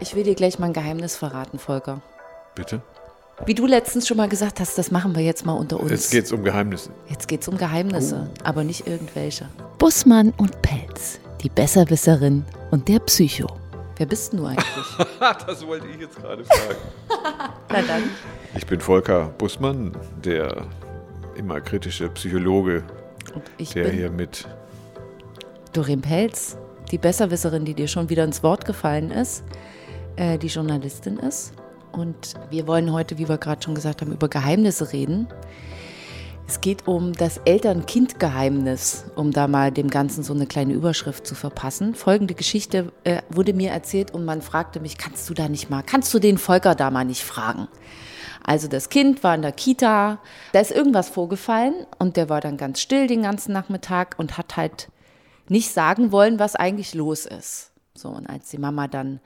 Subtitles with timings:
[0.00, 2.00] Ich will dir gleich mal ein Geheimnis verraten, Volker.
[2.54, 2.80] Bitte?
[3.46, 5.90] Wie du letztens schon mal gesagt hast, das machen wir jetzt mal unter uns.
[5.90, 6.90] Jetzt geht's um Geheimnisse.
[7.08, 8.40] Jetzt geht's um Geheimnisse, Oh.
[8.44, 9.48] aber nicht irgendwelche.
[9.78, 13.46] Bussmann und Pelz, die Besserwisserin und der Psycho.
[13.96, 14.64] Wer bist denn du eigentlich?
[15.46, 16.78] das wollte ich jetzt gerade fragen.
[17.68, 18.02] Na dann.
[18.56, 20.66] Ich bin Volker Bussmann, der
[21.36, 22.82] immer kritische Psychologe,
[23.34, 24.48] Und ich der bin hier mit.
[25.72, 26.56] Doreen Pelz,
[26.90, 29.44] die Besserwisserin, die dir schon wieder ins Wort gefallen ist,
[30.18, 31.52] äh, die Journalistin ist.
[31.92, 35.28] Und wir wollen heute, wie wir gerade schon gesagt haben, über Geheimnisse reden.
[36.46, 41.34] Es geht um das Eltern-Kind-Geheimnis, um da mal dem Ganzen so eine kleine Überschrift zu
[41.34, 41.94] verpassen.
[41.94, 45.82] Folgende Geschichte äh, wurde mir erzählt und man fragte mich, kannst du da nicht mal,
[45.82, 47.68] kannst du den Volker da mal nicht fragen?
[48.42, 50.20] Also das Kind war in der Kita,
[50.52, 54.56] da ist irgendwas vorgefallen und der war dann ganz still den ganzen Nachmittag und hat
[54.56, 54.88] halt
[55.48, 57.72] nicht sagen wollen, was eigentlich los ist.
[57.94, 59.20] So, und als die Mama dann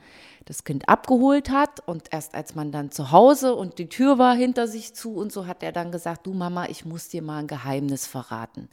[0.45, 4.35] das Kind abgeholt hat und erst als man dann zu Hause und die Tür war
[4.35, 7.39] hinter sich zu und so, hat er dann gesagt, du Mama, ich muss dir mal
[7.39, 8.69] ein Geheimnis verraten.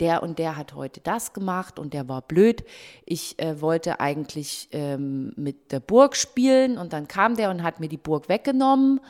[0.00, 2.64] Der und der hat heute das gemacht und der war blöd.
[3.04, 7.80] Ich äh, wollte eigentlich ähm, mit der Burg spielen und dann kam der und hat
[7.80, 9.00] mir die Burg weggenommen.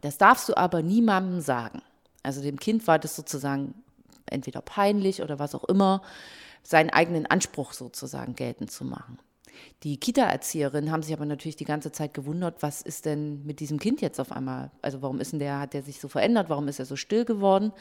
[0.00, 1.82] Das darfst du aber niemandem sagen.
[2.24, 3.74] Also dem Kind war das sozusagen
[4.26, 6.02] entweder peinlich oder was auch immer,
[6.62, 9.18] seinen eigenen Anspruch sozusagen geltend zu machen.
[9.82, 13.78] Die Kita-Erzieherinnen haben sich aber natürlich die ganze Zeit gewundert, was ist denn mit diesem
[13.78, 14.70] Kind jetzt auf einmal?
[14.82, 16.48] Also warum ist denn der, hat der sich so verändert?
[16.48, 17.72] Warum ist er so still geworden?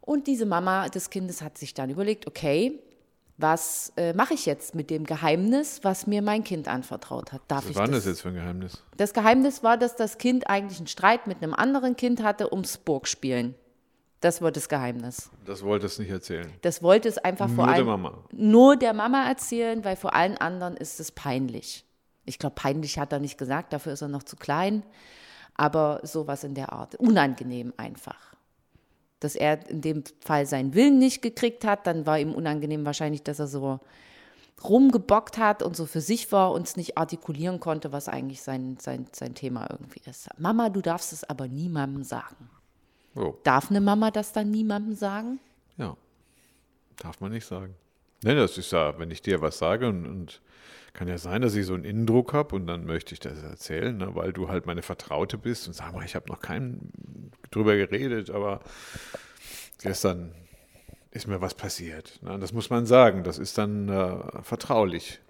[0.00, 2.80] Und diese Mama des Kindes hat sich dann überlegt, okay,
[3.38, 7.42] was äh, mache ich jetzt mit dem Geheimnis, was mir mein Kind anvertraut hat?
[7.48, 8.04] Darf Was ich war denn das?
[8.04, 8.82] das jetzt für ein Geheimnis?
[8.96, 12.78] Das Geheimnis war, dass das Kind eigentlich einen Streit mit einem anderen Kind hatte ums
[12.78, 13.54] Burgspielen.
[14.20, 15.30] Das war das Geheimnis.
[15.44, 16.50] Das wollte es nicht erzählen.
[16.62, 18.24] Das wollte es einfach vor Nur der allem Mama.
[18.32, 21.84] nur der Mama erzählen, weil vor allen anderen ist es peinlich.
[22.24, 24.82] Ich glaube, peinlich hat er nicht gesagt, dafür ist er noch zu klein.
[25.54, 26.96] Aber sowas in der Art.
[26.96, 28.34] Unangenehm einfach.
[29.20, 33.22] Dass er in dem Fall seinen Willen nicht gekriegt hat, dann war ihm unangenehm wahrscheinlich,
[33.22, 33.80] dass er so
[34.64, 38.78] rumgebockt hat und so für sich war und es nicht artikulieren konnte, was eigentlich sein,
[38.80, 40.28] sein, sein Thema irgendwie ist.
[40.38, 42.50] Mama, du darfst es aber niemandem sagen.
[43.16, 45.40] Oh, Darf eine Mama das dann niemandem sagen?
[45.76, 45.96] ja.
[46.98, 47.74] Darf man nicht sagen.
[48.22, 50.40] Ne, das ist ja, wenn ich dir was sage und, und
[50.94, 53.98] kann ja sein, dass ich so einen Innendruck habe und dann möchte ich das erzählen,
[53.98, 57.76] ne, weil du halt meine Vertraute bist und sag mal, ich habe noch keinen drüber
[57.76, 58.60] geredet, aber
[59.82, 60.32] gestern
[61.10, 62.18] ist mir was passiert.
[62.22, 65.20] Ne, das muss man sagen, das ist dann äh, vertraulich.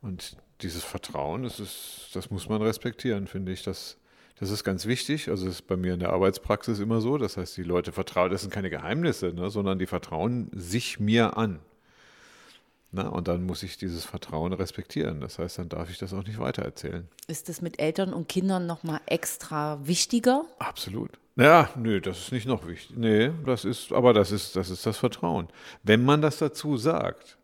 [0.00, 3.64] Und dieses Vertrauen, das, ist, das muss man respektieren, finde ich.
[3.64, 3.97] Das,
[4.40, 5.28] das ist ganz wichtig.
[5.28, 7.18] Also das ist bei mir in der Arbeitspraxis immer so.
[7.18, 11.36] Das heißt, die Leute vertrauen, das sind keine Geheimnisse, ne, sondern die vertrauen sich mir
[11.36, 11.58] an.
[12.90, 15.20] Na, und dann muss ich dieses Vertrauen respektieren.
[15.20, 17.06] Das heißt, dann darf ich das auch nicht weitererzählen.
[17.26, 20.44] Ist das mit Eltern und Kindern nochmal extra wichtiger?
[20.58, 21.10] Absolut.
[21.36, 22.96] Ja, nö, das ist nicht noch wichtig.
[22.96, 25.48] Nee, das ist, aber das ist, das ist das Vertrauen.
[25.82, 27.36] Wenn man das dazu sagt.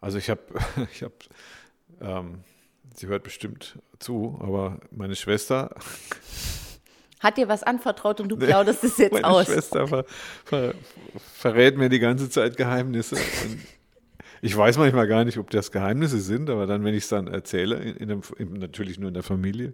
[0.00, 0.42] Also ich habe,
[0.92, 1.14] ich habe,
[2.00, 2.40] ähm,
[2.94, 5.74] sie hört bestimmt zu, aber meine Schwester,
[7.24, 9.46] Hat dir was anvertraut und du plauderst es jetzt meine aus?
[9.46, 10.04] Schwester ver,
[10.44, 10.74] ver,
[11.32, 13.16] verrät mir die ganze Zeit Geheimnisse.
[14.42, 17.26] Ich weiß manchmal gar nicht, ob das Geheimnisse sind, aber dann, wenn ich es dann
[17.26, 19.72] erzähle, in, in natürlich nur in der Familie,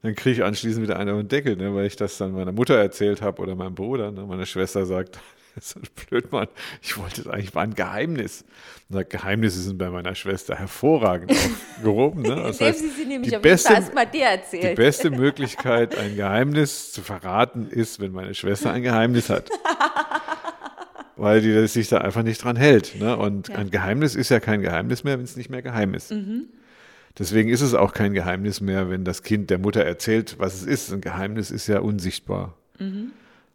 [0.00, 2.52] dann kriege ich anschließend wieder einen auf den Deckel, ne, weil ich das dann meiner
[2.52, 4.10] Mutter erzählt habe oder meinem Bruder.
[4.10, 5.20] Ne, meine Schwester sagt,
[5.60, 6.48] so blöd, Mann,
[6.82, 8.44] ich wollte es eigentlich, war ein Geheimnis.
[8.90, 12.22] Sagt, Geheimnisse sind bei meiner Schwester hervorragend aufgehoben.
[12.22, 12.34] Ne?
[12.44, 13.74] Das heißt, sie sie nämlich die beste,
[14.52, 19.50] die beste Möglichkeit, ein Geheimnis zu verraten, ist, wenn meine Schwester ein Geheimnis hat.
[21.16, 22.96] Weil die sich da einfach nicht dran hält.
[23.00, 23.16] Ne?
[23.16, 26.10] Und ein Geheimnis ist ja kein Geheimnis mehr, wenn es nicht mehr geheim ist.
[26.10, 26.48] Mhm.
[27.16, 30.64] Deswegen ist es auch kein Geheimnis mehr, wenn das Kind der Mutter erzählt, was es
[30.64, 30.92] ist.
[30.92, 32.54] Ein Geheimnis ist ja unsichtbar.
[32.80, 33.12] Mhm.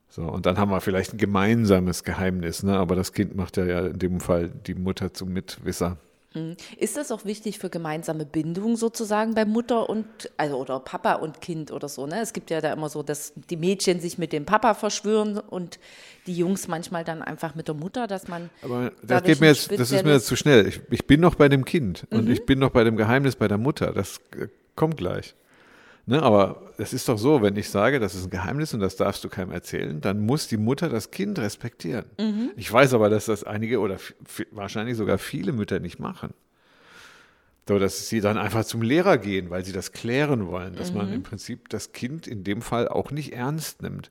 [0.10, 2.78] So, und dann haben wir vielleicht ein gemeinsames Geheimnis, ne?
[2.78, 5.98] aber das Kind macht ja, ja in dem Fall die Mutter zum Mitwisser.
[6.78, 10.06] Ist das auch wichtig für gemeinsame Bindung sozusagen bei Mutter und,
[10.38, 12.22] also oder Papa und Kind oder so, ne?
[12.22, 15.80] Es gibt ja da immer so, dass die Mädchen sich mit dem Papa verschwören und
[16.28, 18.52] die Jungs manchmal dann einfach mit der Mutter, dass man.
[18.62, 20.68] Aber das geht mir jetzt, das ist mir jetzt zu schnell.
[20.68, 22.32] Ich, ich bin noch bei dem Kind und Mhm.
[22.32, 23.92] ich bin noch bei dem Geheimnis bei der Mutter.
[23.92, 25.34] Das äh, kommt gleich.
[26.10, 28.96] Ne, aber es ist doch so, wenn ich sage, das ist ein Geheimnis und das
[28.96, 32.06] darfst du keinem erzählen, dann muss die Mutter das Kind respektieren.
[32.20, 32.50] Mhm.
[32.56, 33.98] Ich weiß aber, dass das einige oder
[34.50, 36.34] wahrscheinlich sogar viele Mütter nicht machen.
[37.68, 40.98] So, dass sie dann einfach zum Lehrer gehen, weil sie das klären wollen, dass Mhm.
[40.98, 44.10] man im Prinzip das Kind in dem Fall auch nicht ernst nimmt.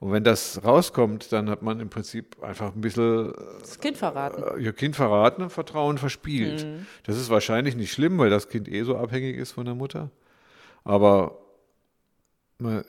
[0.00, 4.42] Und wenn das rauskommt, dann hat man im Prinzip einfach ein bisschen Das Kind verraten.
[4.58, 6.64] äh, ihr Kind verraten und Vertrauen verspielt.
[6.64, 6.86] Mhm.
[7.04, 10.10] Das ist wahrscheinlich nicht schlimm, weil das Kind eh so abhängig ist von der Mutter.
[10.86, 11.38] Aber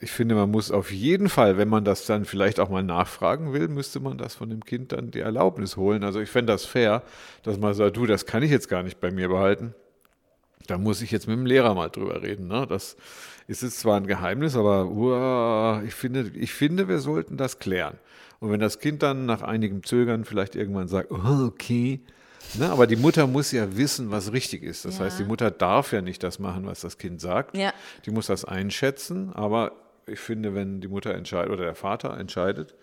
[0.01, 3.53] ich finde, man muss auf jeden Fall, wenn man das dann vielleicht auch mal nachfragen
[3.53, 6.03] will, müsste man das von dem Kind dann die Erlaubnis holen.
[6.03, 7.01] Also ich fände das fair,
[7.41, 9.73] dass man sagt, du, das kann ich jetzt gar nicht bei mir behalten.
[10.67, 12.47] Da muss ich jetzt mit dem Lehrer mal drüber reden.
[12.47, 12.67] Ne?
[12.69, 12.97] Das
[13.47, 17.97] ist jetzt zwar ein Geheimnis, aber uah, ich, finde, ich finde, wir sollten das klären.
[18.39, 22.01] Und wenn das Kind dann nach einigem Zögern vielleicht irgendwann sagt, oh, okay,
[22.55, 22.69] ne?
[22.69, 24.85] aber die Mutter muss ja wissen, was richtig ist.
[24.85, 25.05] Das Ja.
[25.05, 27.55] heißt, die Mutter darf ja nicht das machen, was das Kind sagt.
[27.57, 27.73] Ja.
[28.05, 29.71] Die muss das einschätzen, aber
[30.05, 32.75] ich finde, wenn die Mutter entscheidet oder der Vater entscheidet,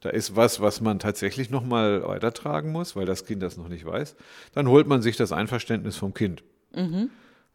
[0.00, 3.84] da ist was, was man tatsächlich nochmal weitertragen muss, weil das Kind das noch nicht
[3.86, 4.16] weiß,
[4.52, 6.42] dann holt man sich das Einverständnis vom Kind.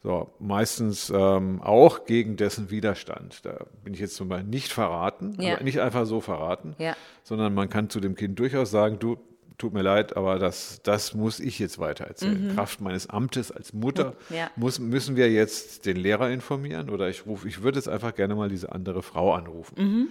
[0.03, 3.43] So, meistens ähm, auch gegen dessen Widerstand.
[3.45, 5.55] Da bin ich jetzt zum Beispiel nicht verraten, Ja.
[5.55, 6.75] aber nicht einfach so verraten,
[7.23, 9.17] sondern man kann zu dem Kind durchaus sagen, du,
[9.57, 12.53] tut mir leid, aber das, das muss ich jetzt weitererzählen.
[12.53, 14.35] Kraft meines Amtes als Mutter Mhm.
[14.35, 14.51] Ja.
[14.55, 18.35] muss, müssen wir jetzt den Lehrer informieren oder ich rufe, ich würde jetzt einfach gerne
[18.35, 19.73] mal diese andere Frau anrufen.
[19.77, 20.07] Mhm.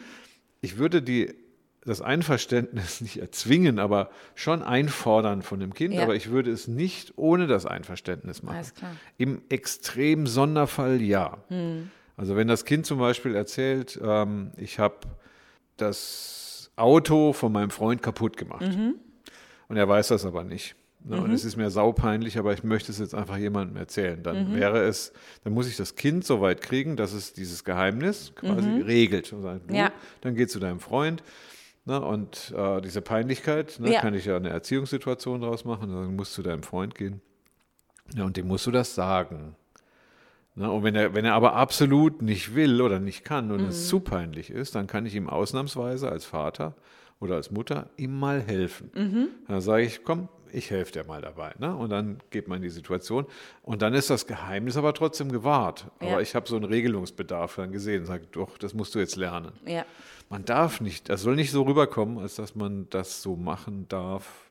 [0.61, 1.33] Ich würde die,
[1.85, 6.03] das Einverständnis nicht erzwingen, aber schon einfordern von dem Kind, Ja.
[6.03, 8.67] aber ich würde es nicht ohne das Einverständnis machen.
[9.17, 11.39] Im extrem Sonderfall ja.
[11.49, 11.91] Hm.
[12.17, 14.97] Also wenn das Kind zum Beispiel erzählt, ähm, ich habe
[15.77, 18.95] das Auto von meinem Freund kaputt gemacht Mhm.
[19.69, 20.75] Und er weiß das aber nicht.
[21.05, 21.21] Ne?
[21.21, 24.23] Und es ist mir saupeinlich, aber ich möchte es jetzt einfach jemandem erzählen.
[24.23, 24.55] Dann Mhm.
[24.57, 25.13] wäre es,
[25.45, 29.33] dann muss ich das Kind so weit kriegen, dass es dieses Geheimnis quasi regelt.
[29.33, 29.79] Und sagt, du, Mhm.
[29.79, 29.93] Ja.
[30.23, 31.23] Dann geh zu deinem Freund.
[31.85, 34.01] Ne, und äh, diese Peinlichkeit, ne, Ja.
[34.01, 35.93] kann ich ja eine Erziehungssituation draus machen.
[35.93, 37.21] Dann musst du zu deinem Freund gehen.
[38.17, 39.55] Ja, und dem musst du das sagen.
[40.57, 43.69] Na, und wenn er, wenn er aber absolut nicht will oder nicht kann und Mhm.
[43.69, 46.75] es zu peinlich ist, dann kann ich ihm ausnahmsweise als Vater
[47.21, 48.91] oder als Mutter ihm mal helfen.
[48.95, 49.29] Mhm.
[49.49, 51.53] Dann sage ich, komm, ich helfe dir mal dabei.
[51.59, 51.75] Ne?
[51.75, 53.27] Und dann geht man in die Situation.
[53.63, 55.87] Und dann ist das Geheimnis aber trotzdem gewahrt.
[56.01, 56.13] Ja.
[56.13, 58.07] Aber ich habe so einen Regelungsbedarf dann gesehen.
[58.07, 59.53] Sage, doch, das musst du jetzt lernen.
[59.67, 59.85] Ja.
[60.29, 64.46] Man darf nicht, das soll nicht so rüberkommen, als dass man das so machen darf,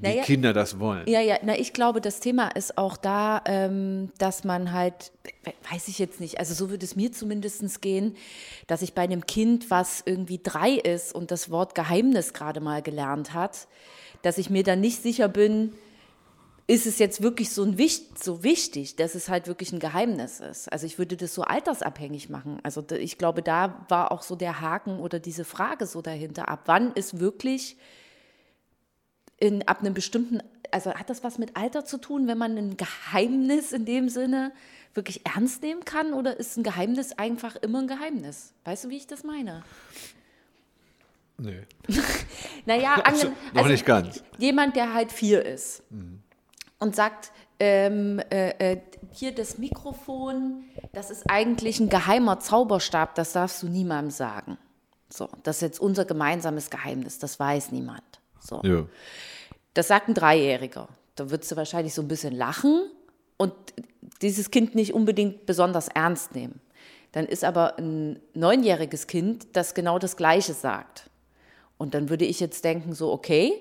[0.00, 1.08] Naja, Kinder das wollen.
[1.08, 5.12] Ja, ja, na, ich glaube, das Thema ist auch da, ähm, dass man halt,
[5.44, 8.16] we- weiß ich jetzt nicht, also so würde es mir zumindest gehen,
[8.66, 12.82] dass ich bei einem Kind, was irgendwie drei ist und das Wort Geheimnis gerade mal
[12.82, 13.68] gelernt hat,
[14.22, 15.72] dass ich mir dann nicht sicher bin,
[16.68, 17.76] ist es jetzt wirklich so, ein,
[18.14, 20.72] so wichtig, dass es halt wirklich ein Geheimnis ist.
[20.72, 22.60] Also ich würde das so altersabhängig machen.
[22.62, 26.48] Also ich glaube, da war auch so der Haken oder diese Frage so dahinter.
[26.48, 27.76] Ab wann ist wirklich
[29.42, 30.40] in, ab einem bestimmten,
[30.70, 34.52] also hat das was mit Alter zu tun, wenn man ein Geheimnis in dem Sinne
[34.94, 38.52] wirklich ernst nehmen kann oder ist ein Geheimnis einfach immer ein Geheimnis?
[38.64, 39.64] Weißt du, wie ich das meine?
[41.38, 41.62] Nee.
[42.66, 44.22] Naja, Also, ange- noch nicht ganz.
[44.38, 45.82] Jemand, der halt vier ist
[46.78, 48.80] und sagt, ähm, äh, äh,
[49.12, 54.58] hier das Mikrofon, das ist eigentlich ein geheimer Zauberstab, das darfst du niemandem sagen.
[55.08, 58.02] So, das ist jetzt unser gemeinsames Geheimnis, das weiß niemand.
[58.42, 58.60] So.
[58.64, 58.86] Ja.
[59.74, 60.88] Das sagt ein Dreijähriger.
[61.14, 62.90] Da würdest du wahrscheinlich so ein bisschen lachen
[63.36, 63.52] und
[64.20, 66.60] dieses Kind nicht unbedingt besonders ernst nehmen.
[67.12, 71.10] Dann ist aber ein neunjähriges Kind, das genau das Gleiche sagt.
[71.76, 73.52] Und dann würde ich jetzt denken, so, okay,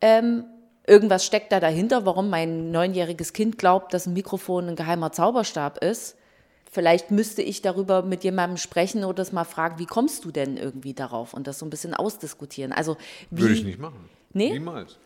[0.00, 0.44] ähm,
[0.86, 5.82] irgendwas steckt da dahinter, warum mein neunjähriges Kind glaubt, dass ein Mikrofon ein geheimer Zauberstab
[5.84, 6.16] ist.
[6.72, 10.56] Vielleicht müsste ich darüber mit jemandem sprechen oder das mal fragen, wie kommst du denn
[10.56, 12.72] irgendwie darauf und das so ein bisschen ausdiskutieren.
[12.72, 12.96] Also
[13.30, 14.08] wie, Würde ich nicht machen.
[14.32, 14.50] Nee?
[14.52, 14.98] Niemals.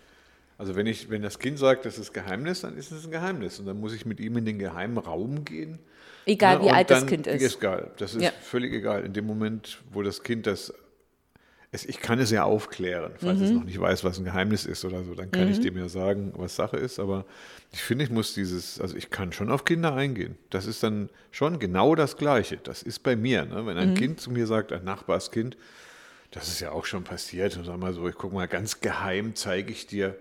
[0.59, 3.59] Also wenn ich, wenn das Kind sagt, das ist Geheimnis, dann ist es ein Geheimnis.
[3.59, 5.79] Und dann muss ich mit ihm in den geheimen Raum gehen.
[6.27, 7.43] Egal, Ne, wie alt das dann Kind ist.
[7.43, 7.91] Ist egal.
[7.97, 8.31] Das ist Ja.
[8.43, 9.05] völlig egal.
[9.05, 10.73] In dem Moment, wo das Kind das.
[11.75, 13.57] Es, ich kann es ja aufklären, falls es Mhm.
[13.57, 15.15] noch nicht weiß, was ein Geheimnis ist oder so.
[15.15, 17.01] Dann kann ich dem ja sagen, was Sache ist.
[17.01, 17.25] Aber
[17.73, 20.37] ich finde, ich muss dieses, also ich kann schon auf Kinder eingehen.
[20.51, 22.59] Das ist dann schon genau das Gleiche.
[22.59, 23.45] Das ist bei mir.
[23.45, 23.67] Ne?
[23.67, 23.95] Wenn ein Mhm.
[23.95, 25.57] Kind zu mir sagt, ein Nachbarskind,
[26.31, 27.57] das ist ja auch schon passiert.
[27.57, 30.17] Und sag mal so, ich gucke mal ganz geheim, zeige ich dir,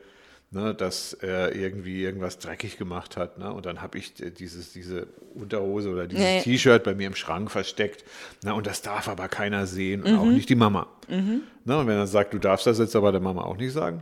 [0.54, 3.38] ne, dass er irgendwie irgendwas dreckig gemacht hat.
[3.40, 3.52] Ne?
[3.52, 6.42] Und dann habe ich äh, dieses, diese Unterhose oder dieses ja.
[6.42, 8.06] T-Shirt bei mir im Schrank versteckt.
[8.44, 8.54] Ne?
[8.54, 10.34] Und das darf aber keiner sehen und auch Mhm.
[10.36, 10.88] nicht die Mama.
[11.08, 11.42] Ne?
[11.66, 14.02] Und wenn er sagt, du darfst das jetzt aber der Mama auch nicht sagen,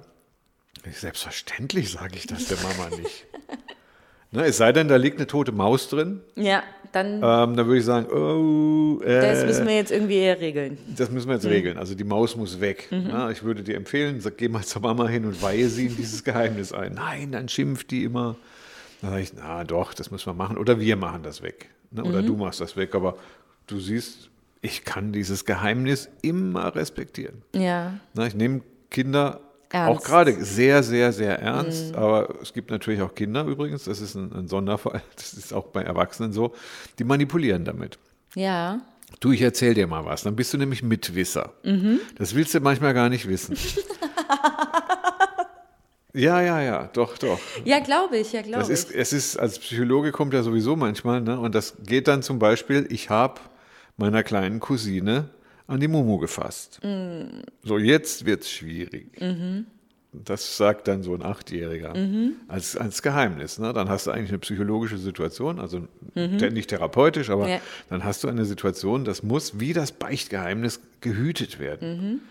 [0.89, 3.25] selbstverständlich sage ich das der Mama nicht.
[4.31, 4.45] ne?
[4.45, 6.21] Es sei denn, da liegt eine tote Maus drin.
[6.35, 10.39] Ja, dann Ähm, dann würde ich sagen, oh, äh, das müssen wir jetzt irgendwie eher
[10.41, 10.77] regeln.
[10.97, 11.77] das müssen wir jetzt regeln.
[11.77, 12.87] Also die Maus muss weg.
[12.91, 15.95] Ja, ich würde dir empfehlen, sag, geh mal zur Mama hin und weihe sie in
[15.95, 16.93] dieses Geheimnis ein.
[16.95, 18.35] Nein, dann schimpft die immer.
[19.01, 20.57] Dann sage ich, na doch, das müssen wir machen.
[20.57, 21.69] Oder wir machen das weg.
[21.91, 22.03] Ne?
[22.03, 22.93] Oder du machst das weg.
[22.93, 23.15] Aber
[23.67, 24.29] du siehst,
[24.61, 27.41] ich kann dieses Geheimnis immer respektieren.
[27.55, 27.93] Ja.
[28.13, 28.61] Na, ich nehme
[28.91, 29.39] Kinder
[29.71, 30.01] Ernst.
[30.01, 31.95] auch gerade sehr, sehr, sehr ernst.
[31.95, 35.67] Aber es gibt natürlich auch Kinder übrigens, das ist ein, ein Sonderfall, das ist auch
[35.67, 36.53] bei Erwachsenen so,
[36.99, 37.97] die manipulieren damit.
[38.35, 38.79] Ja.
[39.19, 41.53] Du, ich erzähl dir mal was, dann bist du nämlich Mitwisser.
[42.17, 43.55] Das willst du manchmal gar nicht wissen.
[46.13, 47.39] ja, ja, ja, doch, doch.
[47.65, 48.69] Ja, glaube ich, ja, glaube ich.
[48.69, 51.37] ist, es ist, als Psychologe kommt ja sowieso manchmal, ne?
[51.39, 53.41] Und das geht dann zum Beispiel, ich habe
[53.97, 55.29] meiner kleinen Cousine
[55.67, 56.79] an die Mumu gefasst.
[56.83, 57.41] Mm.
[57.63, 59.19] So, jetzt wird's schwierig.
[59.21, 59.65] Mhm.
[60.13, 61.93] Das sagt dann so ein Achtjähriger
[62.49, 63.59] als, als Geheimnis.
[63.59, 63.71] Ne?
[63.71, 67.49] Dann hast du eigentlich eine psychologische Situation, also nicht therapeutisch, aber Mhm.
[67.49, 67.61] Ja.
[67.89, 71.63] dann hast du eine Situation, das muss wie das Beichtgeheimnis gehütet Mhm.
[71.63, 72.21] werden.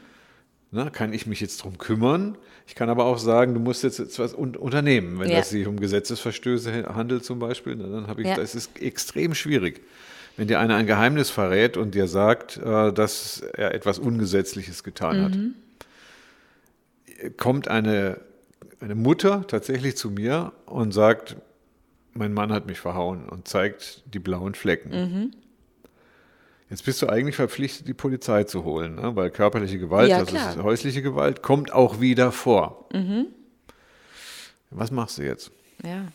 [0.72, 2.36] Na, kann ich mich jetzt drum kümmern?
[2.68, 5.18] Ich kann aber auch sagen, du musst jetzt, jetzt was un unternehmen.
[5.18, 5.38] Wenn Ja.
[5.38, 8.36] das sich um Gesetzesverstöße handelt zum Beispiel, dann habe ich, Ja.
[8.36, 9.80] das ist extrem schwierig.
[10.40, 15.22] Wenn dir einer ein Geheimnis verrät und dir sagt, äh, dass er etwas Ungesetzliches getan
[15.22, 15.54] hat, Mhm.
[17.36, 18.22] kommt eine,
[18.80, 21.36] eine Mutter tatsächlich zu mir und sagt,
[22.14, 24.88] mein Mann hat mich verhauen und zeigt die blauen Flecken.
[24.92, 25.30] Mhm.
[26.70, 29.14] Jetzt bist du eigentlich verpflichtet, die Polizei zu holen, ne?
[29.16, 30.56] weil körperliche Gewalt, Ja, also klar.
[30.56, 30.62] Mhm.
[30.62, 32.88] häusliche Gewalt, kommt auch wieder vor.
[34.70, 35.50] Was machst du jetzt?
[35.84, 36.06] Ja.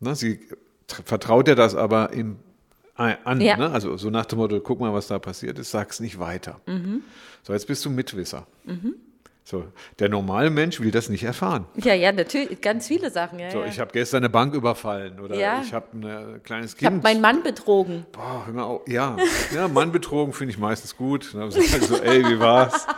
[0.00, 0.16] Ne?
[0.16, 0.40] Sie
[0.88, 2.40] tr- vertraut dir das aber im,
[2.96, 3.40] an.
[3.40, 3.56] Ja.
[3.56, 3.70] Ne?
[3.70, 6.60] Also so nach dem Motto, guck mal, was da passiert ist, sag's nicht weiter.
[6.66, 7.02] Mhm.
[7.42, 8.46] So, jetzt bist du Mitwisser.
[9.44, 9.64] So,
[10.00, 11.66] der normale Mensch will das nicht erfahren.
[11.76, 13.38] Ja, ja, natürlich, ganz viele Sachen.
[13.38, 13.66] Ja, So, ja.
[13.66, 15.60] ich habe gestern eine Bank überfallen oder Ja.
[15.64, 17.04] ich habe ein kleines ich habe Kind.
[17.04, 18.06] meinen Mann betrogen.
[18.10, 18.88] Boah, hör mal auf.
[18.88, 19.16] Ja,
[19.54, 21.32] ja, Mann betrogen finde ich meistens gut.
[21.32, 22.86] Dann sage ich so, ey, wie war's?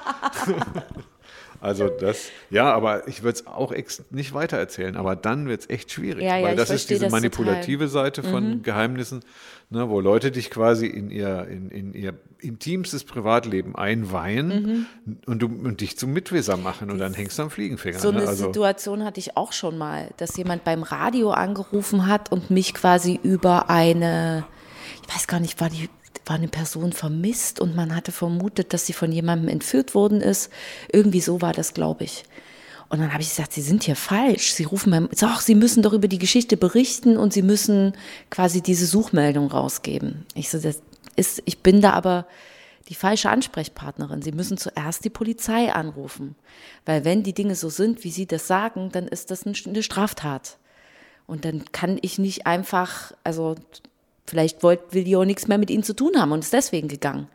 [1.61, 3.73] Also das, ja, aber ich würde es auch
[4.11, 7.11] nicht weitererzählen, aber dann wird es echt schwierig, Ja, ja, weil das ist diese Mhm.
[7.13, 9.21] manipulative Seite von Geheimnissen,
[9.71, 14.87] ne, wo Leute dich quasi in ihr, in, in ihr intimstes Privatleben einweihen
[15.27, 17.99] und, du, und dich zum Mitwisser machen und dann hängst du am Fliegenfänger.
[17.99, 18.03] Mhm.
[18.03, 18.19] So ne?
[18.19, 22.51] eine also, Situation hatte ich auch schon mal, dass jemand beim Radio angerufen hat und
[22.51, 24.45] mich quasi über eine,
[25.03, 25.89] ich weiß gar nicht, war die
[26.29, 30.51] war eine Person vermisst und man hatte vermutet, dass sie von jemandem entführt worden ist.
[30.93, 32.25] Irgendwie so war das, glaube ich.
[32.91, 34.53] Und dann habe ich gesagt, Sie sind hier falsch.
[34.55, 37.93] Sie rufen beim, doch, Sie müssen doch über die Geschichte berichten und Sie müssen
[38.31, 40.25] quasi diese Suchmeldung rausgeben.
[40.35, 40.81] Ich so, das
[41.15, 42.27] ist, ich bin da aber
[42.89, 44.23] die falsche Ansprechpartnerin.
[44.23, 46.35] Sie müssen zuerst die Polizei anrufen.
[46.87, 49.83] Weil wenn die Dinge so sind, wie Sie das sagen, dann ist das ein- eine
[49.83, 50.57] Straftat.
[51.27, 53.57] Und dann kann ich nicht einfach, also
[54.29, 56.89] vielleicht wollt, will die auch nichts mehr mit Ihnen zu tun haben und ist deswegen
[56.89, 57.29] gegangen.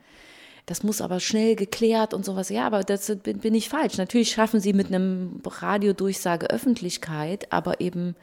[0.66, 2.50] Das muss aber schnell geklärt und sowas.
[2.50, 3.98] Ja, aber das bin, bin ich falsch.
[3.98, 8.16] Natürlich schaffen Sie mit einem Radiodurchsage Öffentlichkeit, aber eben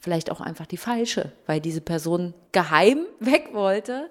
[0.00, 4.10] vielleicht auch einfach die falsche, weil diese Person geheim weg wollte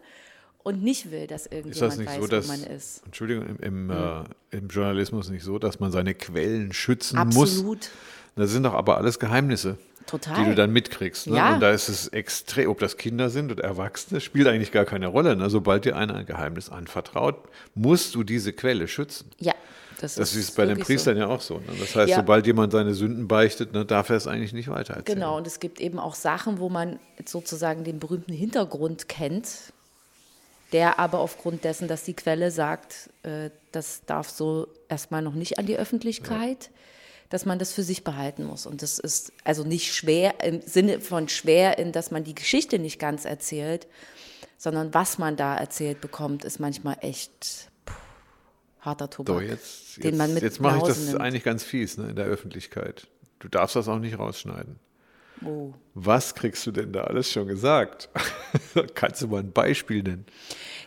[0.63, 3.03] und nicht will, dass irgendjemand weiß, so, dass, wo man ist.
[3.05, 7.57] Entschuldigung, im, im, äh, im Journalismus nicht so, dass man seine Quellen schützen muss?
[7.57, 7.89] Absolut.
[8.35, 9.77] Das sind doch aber alles Geheimnisse.
[10.05, 10.35] Total.
[10.43, 11.27] Die du dann mitkriegst.
[11.27, 11.37] Ne?
[11.37, 11.53] Ja.
[11.53, 15.07] Und da ist es extrem, ob das Kinder sind oder Erwachsene, spielt eigentlich gar keine
[15.07, 15.35] Rolle.
[15.35, 15.49] Ne?
[15.49, 17.35] Sobald dir einer ein Geheimnis anvertraut,
[17.75, 19.31] musst du diese Quelle schützen.
[19.39, 19.53] Ja,
[19.99, 21.21] das, Das ist, bei den Priestern so.
[21.21, 21.55] ja auch so.
[21.55, 21.65] Ne?
[21.79, 22.17] Das heißt, Ja.
[22.17, 25.05] sobald jemand seine Sünden beichtet, ne, darf er es eigentlich nicht weitererzählen.
[25.19, 29.47] Genau, und es gibt eben auch Sachen, wo man sozusagen den berühmten Hintergrund kennt,
[30.73, 35.59] der aber aufgrund dessen, dass die Quelle sagt, äh, das darf so erstmal noch nicht
[35.59, 36.69] an die Öffentlichkeit,
[37.33, 38.67] dass man das für sich behalten muss.
[38.67, 42.77] Und das ist also nicht schwer im Sinne von schwer, in dass man die Geschichte
[42.77, 43.87] nicht ganz erzählt,
[44.59, 47.93] sondern was man da erzählt bekommt, ist manchmal echt puh,
[48.81, 51.21] harter Tobak, So, jetzt, den jetzt, man mit jetzt mache ich das nimmt.
[51.21, 53.07] eigentlich ganz fies ne, in der Öffentlichkeit.
[53.39, 54.75] Du darfst das auch nicht rausschneiden.
[55.43, 55.73] Oh.
[55.95, 58.09] Was kriegst du denn da alles schon gesagt?
[58.93, 60.27] Kannst du mal ein Beispiel nennen?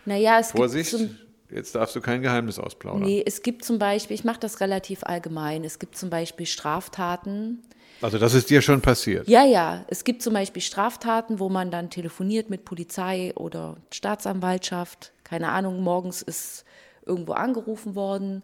[0.05, 1.19] Naja, es Vorsicht, gibt zum,
[1.50, 3.03] jetzt darfst du kein Geheimnis ausplaudern.
[3.03, 7.62] Nee, es gibt zum Beispiel, ich mache das relativ allgemein, es gibt zum Beispiel Straftaten.
[8.03, 9.26] Also das ist dir schon passiert.
[9.29, 15.12] Ja, ja, es gibt zum Beispiel Straftaten, wo man dann telefoniert mit Polizei oder Staatsanwaltschaft.
[15.25, 16.65] Keine Ahnung, morgens ist
[17.07, 18.43] irgendwo angerufen worden.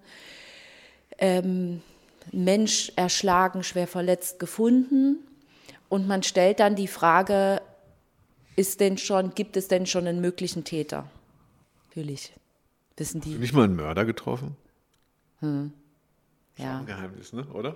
[1.19, 1.83] Ähm,
[2.31, 5.19] Mensch erschlagen, schwer verletzt gefunden.
[5.89, 7.61] Und man stellt dann die Frage,
[8.57, 11.11] ist denn schon, gibt es denn schon einen möglichen Täter?
[11.89, 12.33] Natürlich.
[13.03, 13.31] Wissen die.
[13.31, 14.55] Nicht mal einen Mörder getroffen?
[16.57, 16.79] Ja.
[16.79, 17.45] Ein Geheimnis, ne?
[17.53, 17.75] oder?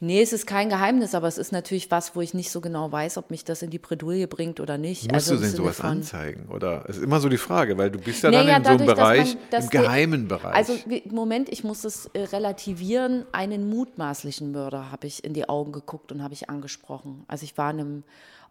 [0.00, 2.92] Nee, es ist kein Geheimnis, aber es ist natürlich was, wo ich nicht so genau
[2.92, 5.04] weiß, ob mich das in die Bredouille bringt oder nicht.
[5.04, 6.48] Musst also du denn sowas von- anzeigen?
[6.50, 8.84] Oder es ist immer so die Frage, weil du bist ja Naja, dann in so
[8.84, 10.54] einem dadurch, dass man- Bereich, dass im der- geheimen Bereich.
[10.54, 10.74] Also
[11.08, 13.24] Moment, ich muss es äh, relativieren.
[13.32, 17.24] Einen mutmaßlichen Mörder habe ich in die Augen geguckt und habe ich angesprochen.
[17.28, 18.02] Also ich war an einem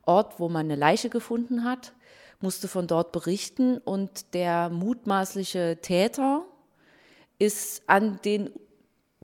[0.06, 1.92] Ort, wo man eine Leiche gefunden hat,
[2.42, 3.78] musste von dort berichten.
[3.78, 6.46] Und der mutmaßliche Täter
[7.40, 8.50] ist an den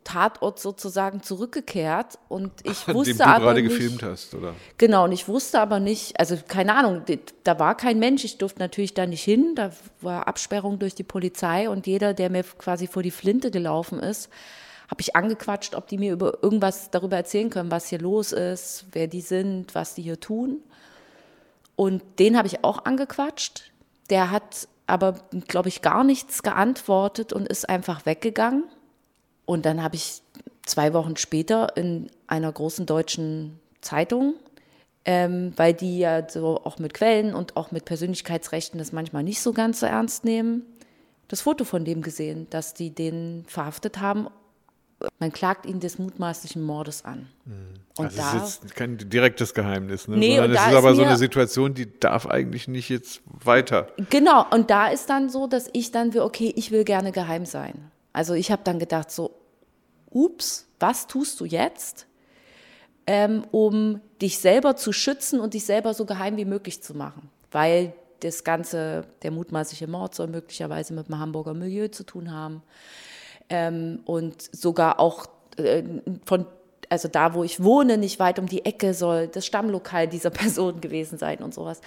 [0.04, 2.18] Tatort sozusagen zurückgekehrt.
[2.28, 4.56] Und ich An wusste aber gerade nicht, gefilmt hast, oder?
[4.78, 7.04] Genau, und ich wusste aber nicht, also keine Ahnung,
[7.44, 11.04] da war kein Mensch, ich durfte natürlich da nicht hin, da war Absperrung durch die
[11.04, 11.70] Polizei.
[11.70, 14.30] Und jeder, der mir quasi vor die Flinte gelaufen ist,
[14.90, 18.86] habe ich angequatscht, ob die mir über irgendwas darüber erzählen können, was hier los ist,
[18.92, 20.62] wer die sind, was die hier tun.
[21.76, 23.72] Und den habe ich auch angequatscht.
[24.10, 25.16] Der hat aber,
[25.48, 28.66] glaube ich, gar nichts geantwortet und ist einfach weggegangen.
[29.46, 30.22] Und dann habe ich
[30.66, 34.36] zwei Wochen später in einer großen deutschen Zeitung,
[35.06, 39.42] ähm, weil die ja so auch mit Quellen und auch mit Persönlichkeitsrechten das manchmal nicht
[39.42, 40.66] so ganz so ernst nehmen,
[41.28, 44.28] das Foto von dem gesehen, dass die den verhaftet haben.
[45.20, 47.28] Man klagt ihn des mutmaßlichen Mordes an.
[47.98, 50.18] Und das da, ist jetzt kein direktes Geheimnis, ne?
[50.18, 53.22] Nee, sondern es da ist ist aber so eine Situation, die darf eigentlich nicht jetzt
[53.26, 53.88] weiter.
[54.10, 57.46] Genau, und da ist dann so, dass ich dann will, okay, ich will gerne geheim
[57.46, 57.92] sein.
[58.14, 59.32] Also ich habe dann gedacht, so,
[60.10, 62.08] ups, was tust du jetzt,
[63.08, 67.30] ähm, um dich selber zu schützen und dich selber so geheim wie möglich zu machen?
[67.52, 72.62] Weil das Ganze, der mutmaßliche Mord soll möglicherweise mit dem Hamburger Milieu zu tun haben.
[73.52, 75.26] Ähm, und sogar auch
[75.58, 75.84] äh,
[76.26, 76.46] von,
[76.90, 80.80] also da, wo ich wohne, nicht weit um die Ecke soll das Stammlokal dieser Person
[80.80, 81.82] gewesen sein und sowas.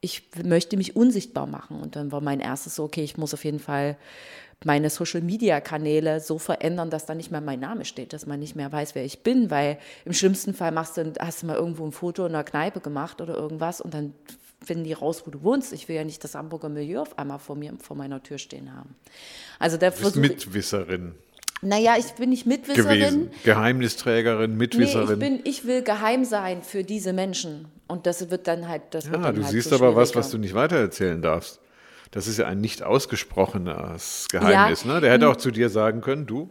[0.00, 1.80] Ich möchte mich unsichtbar machen.
[1.80, 3.96] Und dann war mein erstes so, okay, ich muss auf jeden Fall
[4.64, 8.70] meine Social-Media-Kanäle so verändern, dass da nicht mehr mein Name steht, dass man nicht mehr
[8.70, 11.92] weiß, wer ich bin, weil im schlimmsten Fall machst du, hast du mal irgendwo ein
[11.92, 14.14] Foto in einer Kneipe gemacht oder irgendwas und dann
[14.64, 15.72] finden die raus, wo du wohnst.
[15.72, 18.74] Ich will ja nicht das Hamburger Milieu auf einmal vor mir, vor meiner Tür stehen
[18.74, 18.94] haben.
[19.58, 21.14] Also versuche ich, Mitwisserin
[21.64, 22.98] naja, ich bin nicht Mitwisserin.
[22.98, 23.30] gewesen.
[23.44, 25.12] Geheimnisträgerin, Nee, Mitwisserin.
[25.12, 27.68] ich bin, ich will geheim sein für diese Menschen.
[27.86, 30.38] Und das wird dann halt, das ja, du halt siehst so aber was, was du
[30.38, 31.60] nicht weitererzählen darfst.
[32.10, 34.84] Das ist ja ein nicht ausgesprochenes Geheimnis.
[34.84, 35.00] Ne?
[35.00, 36.50] Der hätte auch zu dir sagen können, du,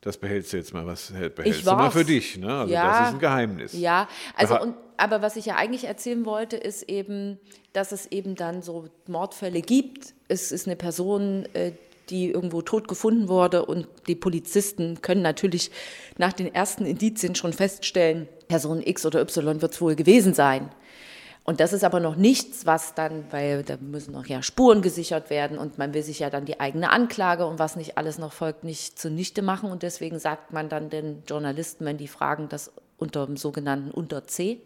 [0.00, 2.38] das behältst du jetzt mal, was behältst du mal für dich.
[2.38, 2.60] Ne?
[2.60, 2.88] Also Ja.
[3.00, 3.72] das ist ein Geheimnis.
[3.72, 7.38] Ja, also und, aber was ich ja eigentlich erzählen wollte, ist eben,
[7.72, 10.14] dass es eben dann so Mordfälle gibt.
[10.28, 11.72] Es ist eine Person, äh,
[12.10, 15.70] die irgendwo tot gefunden wurde und die Polizisten können natürlich
[16.16, 20.70] nach den ersten Indizien schon feststellen, Person X oder Y wird es wohl gewesen sein.
[21.44, 25.30] Und das ist aber noch nichts, was dann, weil da müssen noch ja Spuren gesichert
[25.30, 28.32] werden und man will sich ja dann die eigene Anklage und was nicht alles noch
[28.32, 29.70] folgt, nicht zunichte machen.
[29.70, 34.26] Und deswegen sagt man dann den Journalisten, wenn die fragen, das unter dem sogenannten Unter
[34.26, 34.60] C.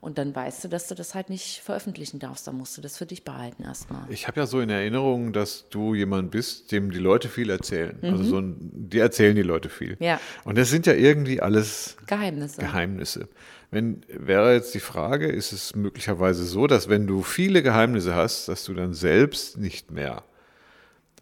[0.00, 2.46] Und dann weißt du, dass du das halt nicht veröffentlichen darfst.
[2.46, 4.10] Dann musst du das für dich behalten erstmal.
[4.10, 7.98] Ich habe ja so in Erinnerung, dass du jemand bist, dem die Leute viel erzählen.
[8.00, 8.10] Mhm.
[8.10, 9.98] Also so ein, die erzählen die Leute viel.
[10.00, 10.18] Ja.
[10.44, 12.60] Und das sind ja irgendwie alles Geheimnisse.
[12.62, 13.28] Geheimnisse.
[13.70, 18.48] Wenn, wäre jetzt die Frage, ist es möglicherweise so, dass wenn du viele Geheimnisse hast,
[18.48, 20.24] dass du dann selbst nicht mehr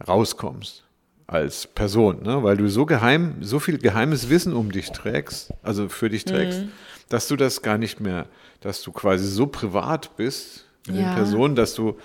[0.07, 0.85] rauskommst
[1.27, 2.43] als Person, ne?
[2.43, 6.63] weil du so geheim, so viel geheimes Wissen um dich trägst, also für dich trägst,
[6.63, 6.73] Mhm.
[7.09, 8.27] Dass du das gar nicht mehr,
[8.61, 11.11] dass du quasi so privat bist mit Ja.
[11.11, 11.97] den Personen, dass du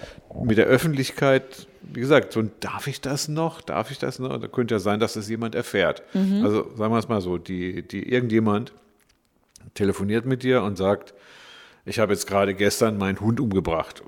[0.44, 4.38] mit der Öffentlichkeit, wie gesagt, so darf ich das noch, darf ich das noch?
[4.40, 6.04] Da könnte ja sein, dass das jemand erfährt.
[6.14, 6.42] Mhm.
[6.44, 8.74] Also sagen wir es mal so, die, die irgendjemand
[9.74, 11.14] telefoniert mit dir und sagt,
[11.86, 14.04] ich habe jetzt gerade gestern meinen Hund umgebracht.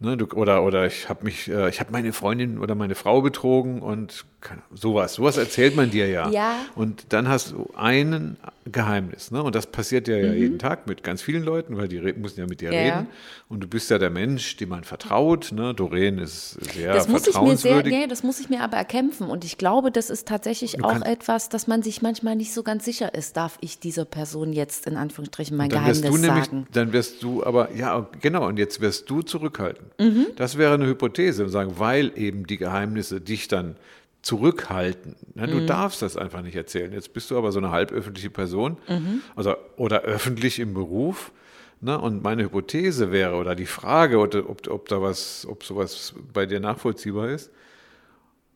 [0.00, 3.20] Ne, du, oder, oder ich habe mich, äh, ich habe meine Freundin oder meine Frau
[3.20, 5.14] betrogen und keine, sowas.
[5.14, 6.30] Sowas erzählt man dir ja.
[6.30, 6.54] Ja.
[6.76, 8.36] Und dann hast du ein
[8.72, 9.30] Geheimnis.
[9.30, 9.42] Ne?
[9.42, 12.46] Und das passiert dir ja jeden Tag mit ganz vielen Leuten, weil die müssen ja
[12.46, 12.74] mit dir Mhm.
[12.74, 12.94] Ja, ja.
[12.98, 13.08] reden.
[13.48, 15.52] Und du bist ja der Mensch, dem man vertraut.
[15.52, 15.74] Ne?
[15.74, 19.28] Doreen ist sehr Das muss ich mir sehr, nee, das muss ich mir aber erkämpfen.
[19.28, 22.62] Und ich glaube, das ist tatsächlich auch kannst- etwas, dass man sich manchmal nicht so
[22.62, 23.36] ganz sicher ist.
[23.36, 26.66] Darf ich dieser Person jetzt in Anführungsstrichen mein Dann wirst Geheimnis du nämlich, sagen?
[26.72, 29.86] dann wirst du aber, ja, genau, und jetzt wirst du zurückhalten.
[29.98, 30.26] Mhm.
[30.36, 33.76] Das wäre eine Hypothese und sagen, weil eben die Geheimnisse dich dann
[34.22, 35.16] zurückhalten.
[35.34, 35.50] Ne, Mhm.
[35.52, 36.92] du darfst das einfach nicht erzählen.
[36.92, 39.22] Jetzt bist du aber so eine halböffentliche Person, Mhm.
[39.36, 41.32] also, oder öffentlich im Beruf.
[41.80, 44.34] Ne, und meine Hypothese wäre, oder die Frage, ob,
[44.68, 47.50] ob da was, ob sowas bei dir nachvollziehbar ist,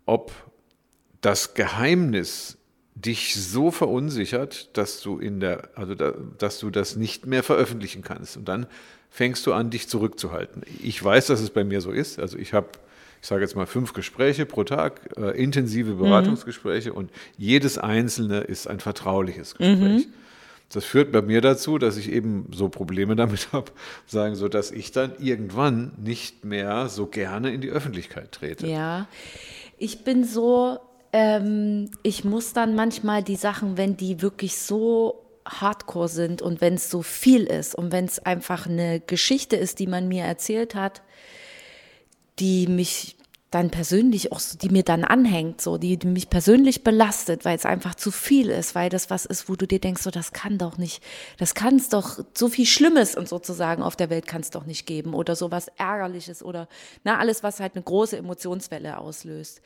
[0.06, 0.32] ob
[1.20, 2.58] das Geheimnis
[2.96, 8.02] dich so verunsichert, dass du in der, also da, dass du das nicht mehr veröffentlichen
[8.02, 8.36] kannst.
[8.36, 8.66] Und dann
[9.08, 10.62] fängst du an, dich zurückzuhalten.
[10.82, 12.18] Ich weiß, dass es bei mir so ist.
[12.18, 12.68] Also ich habe,
[13.22, 18.66] ich sage jetzt mal, fünf Gespräche pro Tag, äh, intensive Beratungsgespräche und jedes einzelne ist
[18.66, 20.08] ein vertrauliches Gespräch.
[20.70, 23.70] Das führt bei mir dazu, dass ich eben so Probleme damit habe,
[24.06, 28.66] sagen so, dass ich dann irgendwann nicht mehr so gerne in die Öffentlichkeit trete.
[28.66, 29.06] Ja,
[29.78, 30.78] ich bin so,
[31.12, 36.74] ähm, ich muss dann manchmal die Sachen, wenn die wirklich so hardcore sind und wenn
[36.74, 40.74] es so viel ist und wenn es einfach eine Geschichte ist, die man mir erzählt
[40.74, 41.02] hat,
[42.38, 43.16] die mich
[43.52, 47.54] dann persönlich auch, so, die mir dann anhängt, so, die, die mich persönlich belastet, weil
[47.54, 50.32] es einfach zu viel ist, weil das was ist, wo du dir denkst, so, das
[50.32, 51.02] kann doch nicht,
[51.38, 54.64] das kann es doch, so viel Schlimmes und sozusagen auf der Welt kann es doch
[54.64, 56.66] nicht geben oder so was Ärgerliches oder,
[57.04, 59.60] na, alles, was halt eine große Emotionswelle auslöst.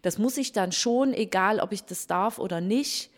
[0.00, 3.10] Das muss ich dann schon, egal ob ich das darf oder nicht,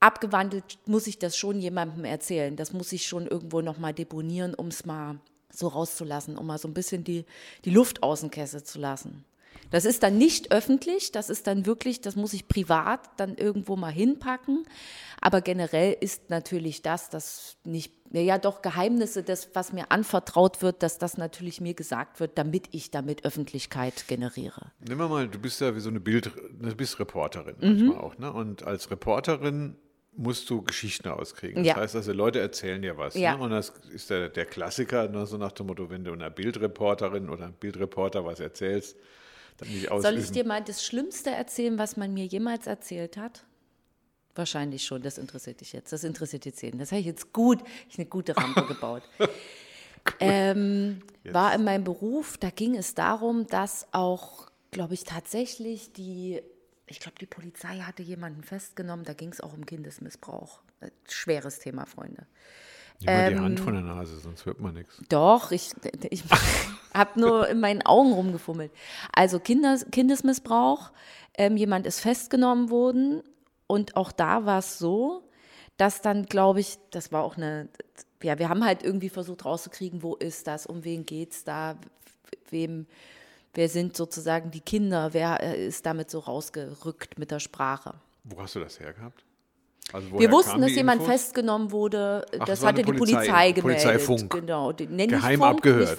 [0.00, 2.56] abgewandelt muss ich das schon jemandem erzählen.
[2.56, 5.20] Das muss ich schon irgendwo nochmal deponieren, um es mal
[5.52, 7.24] so rauszulassen, um mal so ein bisschen die,
[7.64, 9.24] die Luft aus dem Kessel zu lassen.
[9.72, 13.74] Das ist dann nicht öffentlich, das ist dann wirklich, das muss ich privat dann irgendwo
[13.74, 14.66] mal hinpacken.
[15.20, 20.82] Aber generell ist natürlich das, das nicht, ja doch Geheimnisse, das, was mir anvertraut wird,
[20.82, 24.72] dass das natürlich mir gesagt wird, damit ich damit Öffentlichkeit generiere.
[24.80, 27.86] Nehmen wir mal, du bist ja wie so eine Bild, du bist Reporterin mhm.
[27.86, 28.30] manchmal auch, ne?
[28.30, 29.76] Und als Reporterin
[30.14, 31.64] musst du Geschichten auskriegen.
[31.64, 31.76] Das ja.
[31.76, 33.14] heißt also, Leute erzählen dir was.
[33.14, 33.36] Ja.
[33.36, 33.42] Ne?
[33.42, 35.26] Und das ist der, der Klassiker, ne?
[35.26, 38.96] so nach dem Motto, wenn du einer Bildreporterin oder einem Bildreporter was erzählst,
[39.58, 43.44] dann nicht Soll ich dir mal das Schlimmste erzählen, was man mir jemals erzählt hat?
[44.34, 45.92] Wahrscheinlich schon, das interessiert dich jetzt.
[45.92, 46.78] Das interessiert jetzt jeden.
[46.78, 49.02] Das habe ich jetzt gut, ich eine gute Rampe gebaut.
[50.20, 56.42] ähm, war in meinem Beruf, da ging es darum, dass auch, glaube ich, tatsächlich die
[56.86, 60.60] ich glaube, die Polizei hatte jemanden festgenommen, da ging es auch um Kindesmissbrauch.
[60.80, 62.26] Äh, schweres Thema, Freunde.
[63.00, 65.00] Nimm mal ähm, die Hand von der Nase, sonst hört man nichts.
[65.08, 65.70] Doch, ich,
[66.10, 66.24] ich
[66.94, 68.72] habe nur in meinen Augen rumgefummelt.
[69.12, 70.92] Also Kindes, Kindesmissbrauch,
[71.34, 73.22] ähm, jemand ist festgenommen worden
[73.66, 75.28] und auch da war es so,
[75.76, 77.68] dass dann, glaube ich, das war auch eine,
[78.22, 81.78] ja, wir haben halt irgendwie versucht rauszukriegen, wo ist das, um wen geht es da,
[82.50, 82.86] wem
[83.54, 87.94] wer sind sozusagen die Kinder, wer äh, ist damit so rausgerückt mit der Sprache.
[88.24, 89.24] Wo hast du das hergehabt?
[89.92, 91.14] Also wir wussten, dass jemand Infos?
[91.14, 92.24] festgenommen wurde.
[92.26, 93.84] Ach, das, das hatte die Polizei, Polizei gemeldet.
[93.84, 94.32] Polizeifunk.
[94.32, 94.72] Genau.
[94.72, 95.98] Die, Geheim Funk, abgehört.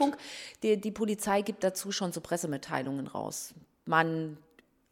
[0.63, 3.53] Die, die, Polizei gibt dazu schon so Pressemitteilungen raus.
[3.85, 4.37] Mann,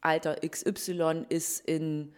[0.02, 2.12] Alter XY ist in,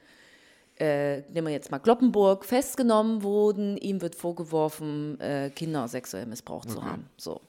[0.79, 3.77] äh, nehmen wir jetzt mal Gloppenburg, festgenommen worden.
[3.77, 6.75] Ihm wird vorgeworfen, äh, Kinder sexuell missbraucht okay.
[6.75, 7.09] zu haben.
[7.17, 7.41] So.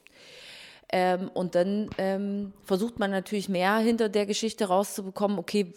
[0.92, 5.74] Ähm, und dann ähm, versucht man natürlich mehr hinter der Geschichte rauszubekommen, okay,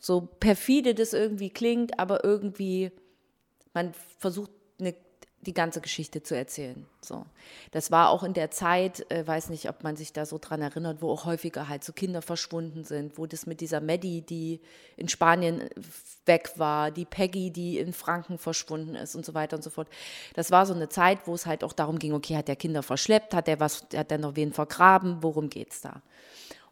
[0.00, 2.92] so perfide das irgendwie klingt, aber irgendwie,
[3.72, 4.94] man versucht eine
[5.42, 6.84] die ganze Geschichte zu erzählen.
[7.00, 7.24] So.
[7.70, 10.60] Das war auch in der Zeit, äh, weiß nicht, ob man sich da so dran
[10.60, 14.60] erinnert, wo auch häufiger halt so Kinder verschwunden sind, wo das mit dieser Maddie, die
[14.96, 15.70] in Spanien äh,
[16.26, 19.88] weg war, die Peggy, die in Franken verschwunden ist und so weiter und so fort.
[20.34, 22.82] Das war so eine Zeit, wo es halt auch darum ging, okay, hat der Kinder
[22.82, 26.02] verschleppt, hat der was, hat der noch wen vergraben, worum geht's da?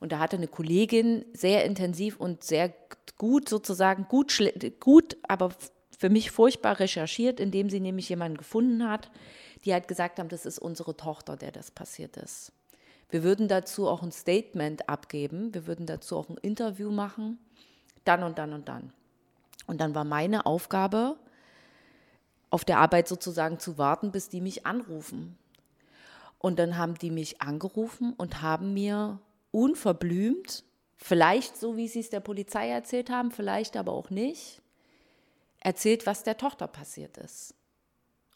[0.01, 2.75] Und da hatte eine Kollegin sehr intensiv und sehr
[3.17, 4.37] gut sozusagen, gut,
[4.81, 5.51] gut, aber
[5.97, 9.11] für mich furchtbar recherchiert, indem sie nämlich jemanden gefunden hat,
[9.65, 12.53] die halt gesagt haben, das ist unsere Tochter, der das passiert ist.
[13.09, 17.39] Wir würden dazu auch ein Statement abgeben, wir würden dazu auch ein Interview machen,
[18.05, 18.93] dann und dann und dann.
[19.67, 21.17] Und dann war meine Aufgabe,
[22.51, 25.37] auf der Arbeit sozusagen zu warten, bis die mich anrufen.
[26.39, 29.19] Und dann haben die mich angerufen und haben mir
[29.51, 30.65] unverblümt,
[30.97, 34.63] vielleicht so, wie sie es der Polizei erzählt haben, vielleicht aber auch nicht,
[35.67, 37.53] erzählt, was der Tochter passiert ist.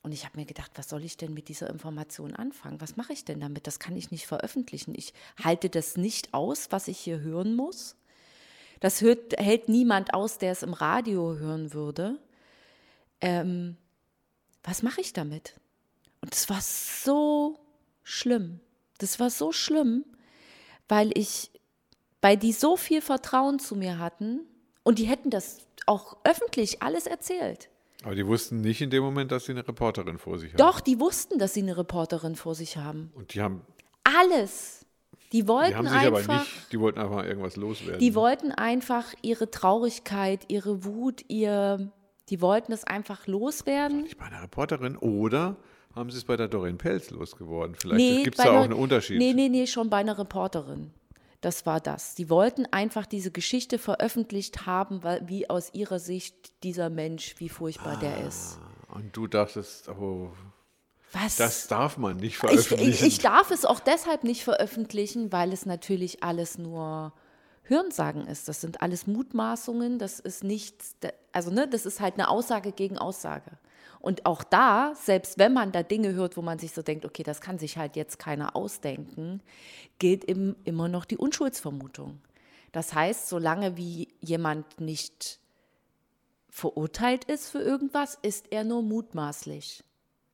[0.02, 2.80] Und ich habe mir gedacht, was soll ich denn mit dieser Information anfangen?
[2.80, 3.68] Was mache ich denn damit?
[3.68, 4.94] Das kann ich nicht veröffentlichen.
[4.96, 7.94] Ich halte das nicht aus, was ich hier hören muss.
[8.80, 12.18] Das hört, hält niemand aus, der es im Radio hören würde.
[13.20, 13.76] Ähm,
[14.64, 15.54] was mache ich damit?
[16.22, 17.60] Und es war so
[18.02, 18.58] schlimm.
[18.98, 20.04] Das war so schlimm,
[20.88, 21.52] weil ich,
[22.22, 24.40] weil die so viel Vertrauen zu mir hatten
[24.82, 27.68] und die hätten das auch öffentlich alles erzählt.
[28.02, 30.58] Aber die wussten nicht in dem Moment, dass sie eine Reporterin vor sich haben.
[30.58, 33.10] Doch, die wussten, dass sie eine Reporterin vor sich haben.
[33.14, 33.62] Und die haben.
[34.04, 34.86] Alles.
[35.32, 36.28] Die wollten die haben sich einfach.
[36.28, 38.00] Aber nicht, die wollten einfach irgendwas loswerden.
[38.00, 41.92] Die wollten einfach ihre Traurigkeit, ihre Wut, ihr.
[42.30, 44.02] Die wollten es einfach loswerden.
[44.02, 45.56] Nicht bei einer Reporterin oder
[45.94, 47.74] haben sie es bei der Doreen Pelz losgeworden?
[47.74, 49.18] Vielleicht nee, gibt es da auch einen Unterschied.
[49.18, 50.92] Nee, nee, nee, schon bei einer Reporterin.
[51.40, 52.16] Das war das.
[52.16, 57.48] Sie wollten einfach diese Geschichte veröffentlicht haben, weil, wie aus ihrer Sicht dieser Mensch, wie
[57.48, 58.58] furchtbar ah, der ist.
[58.88, 60.32] Und du dachtest, oh,
[61.12, 61.36] was?
[61.36, 62.90] Das darf man nicht veröffentlichen.
[62.90, 67.12] Ich, ich, ich, darf es auch deshalb nicht veröffentlichen, weil es natürlich alles nur
[67.62, 68.48] Hörensagen ist.
[68.48, 70.96] Das sind alles Mutmaßungen, das ist nichts,
[71.32, 73.52] also ne, das ist halt eine Aussage gegen Aussage.
[74.00, 77.22] Und auch da, selbst wenn man da Dinge hört, wo man sich so denkt, okay,
[77.22, 79.42] das kann sich halt jetzt keiner ausdenken,
[79.98, 82.18] gilt im, immer noch die Unschuldsvermutung.
[82.72, 85.38] Das heißt, solange wie jemand nicht
[86.48, 89.84] verurteilt ist für irgendwas, ist er nur mutmaßlich.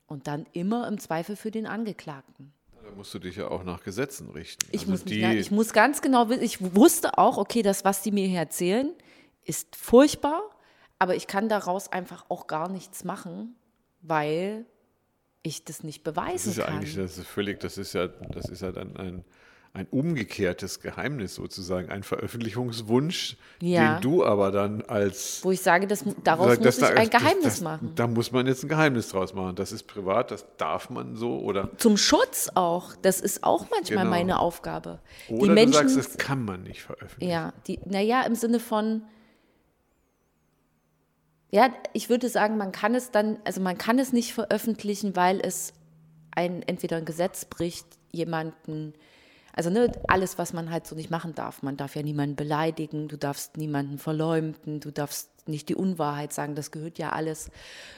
[0.07, 2.53] Und dann immer im Zweifel für den Angeklagten.
[2.85, 4.65] Da musst du dich ja auch nach Gesetzen richten.
[4.71, 8.03] Ich, Also muss, mich, ich muss ganz genau wissen, ich wusste auch, okay, das, was
[8.03, 8.93] die mir hier erzählen,
[9.43, 10.43] ist furchtbar,
[10.99, 13.55] aber ich kann daraus einfach auch gar nichts machen,
[14.03, 14.65] weil
[15.43, 16.77] ich das nicht das beweisen ist ja kann.
[16.77, 19.25] eigentlich, das ist völlig, das ist ja, das ist ja dann ein,
[19.75, 23.95] ein umgekehrtes Geheimnis sozusagen, ein Veröffentlichungswunsch, Ja.
[23.97, 27.11] den du aber dann als Wo ich sage, das, daraus Sag, muss das- ich ein
[27.11, 27.93] das- Geheimnis das, machen.
[27.95, 29.55] Da muss man jetzt ein Geheimnis draus machen.
[29.55, 32.97] Das ist privat, das darf man so oder Zum Schutz auch.
[33.03, 34.11] Das ist auch manchmal Genau.
[34.17, 34.99] meine Aufgabe.
[35.29, 37.31] oder die du Menschen, sagst, das kann man nicht veröffentlichen.
[37.31, 39.03] ja, die, naja, im Sinne von,
[41.51, 45.41] ja, ich würde sagen, man kann es dann, also man kann es nicht veröffentlichen, weil
[45.41, 45.73] es
[46.33, 48.95] ein, entweder ein Gesetz bricht, jemanden,
[49.53, 51.63] also ne, alles, was man halt so nicht machen darf.
[51.63, 56.55] Man darf ja niemanden beleidigen, du darfst niemanden verleumden, du darfst nicht die Unwahrheit sagen.
[56.55, 57.51] Das gehört ja alles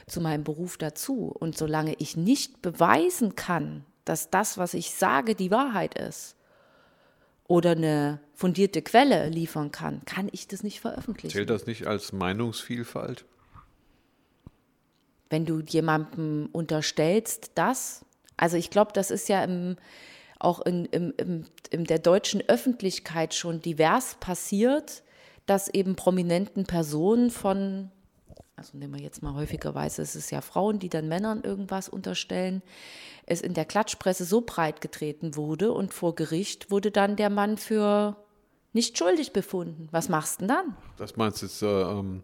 [0.07, 1.25] zu meinem Beruf dazu.
[1.37, 6.35] Und solange ich nicht beweisen kann, dass das, was ich sage, die Wahrheit ist,
[7.49, 11.33] oder eine fundierte Quelle liefern kann, kann ich das nicht veröffentlichen.
[11.33, 13.25] Zählt das nicht als Meinungsvielfalt?
[15.29, 18.05] Wenn du jemandem unterstellst, das,
[18.37, 19.77] also ich glaube, das ist ja im,
[20.39, 25.03] auch in, im, im, in der deutschen Öffentlichkeit schon divers passiert,
[25.45, 27.91] dass eben prominenten Personen von,
[28.55, 32.61] also nehmen wir jetzt mal häufigerweise, es ist ja Frauen, die dann Männern irgendwas unterstellen,
[33.25, 37.57] es in der Klatschpresse so breit getreten wurde und vor Gericht wurde dann der Mann
[37.57, 38.15] für
[38.73, 39.87] nicht schuldig befunden.
[39.91, 40.77] Was machst du denn dann?
[40.97, 42.23] Das meinst du jetzt, äh, ähm,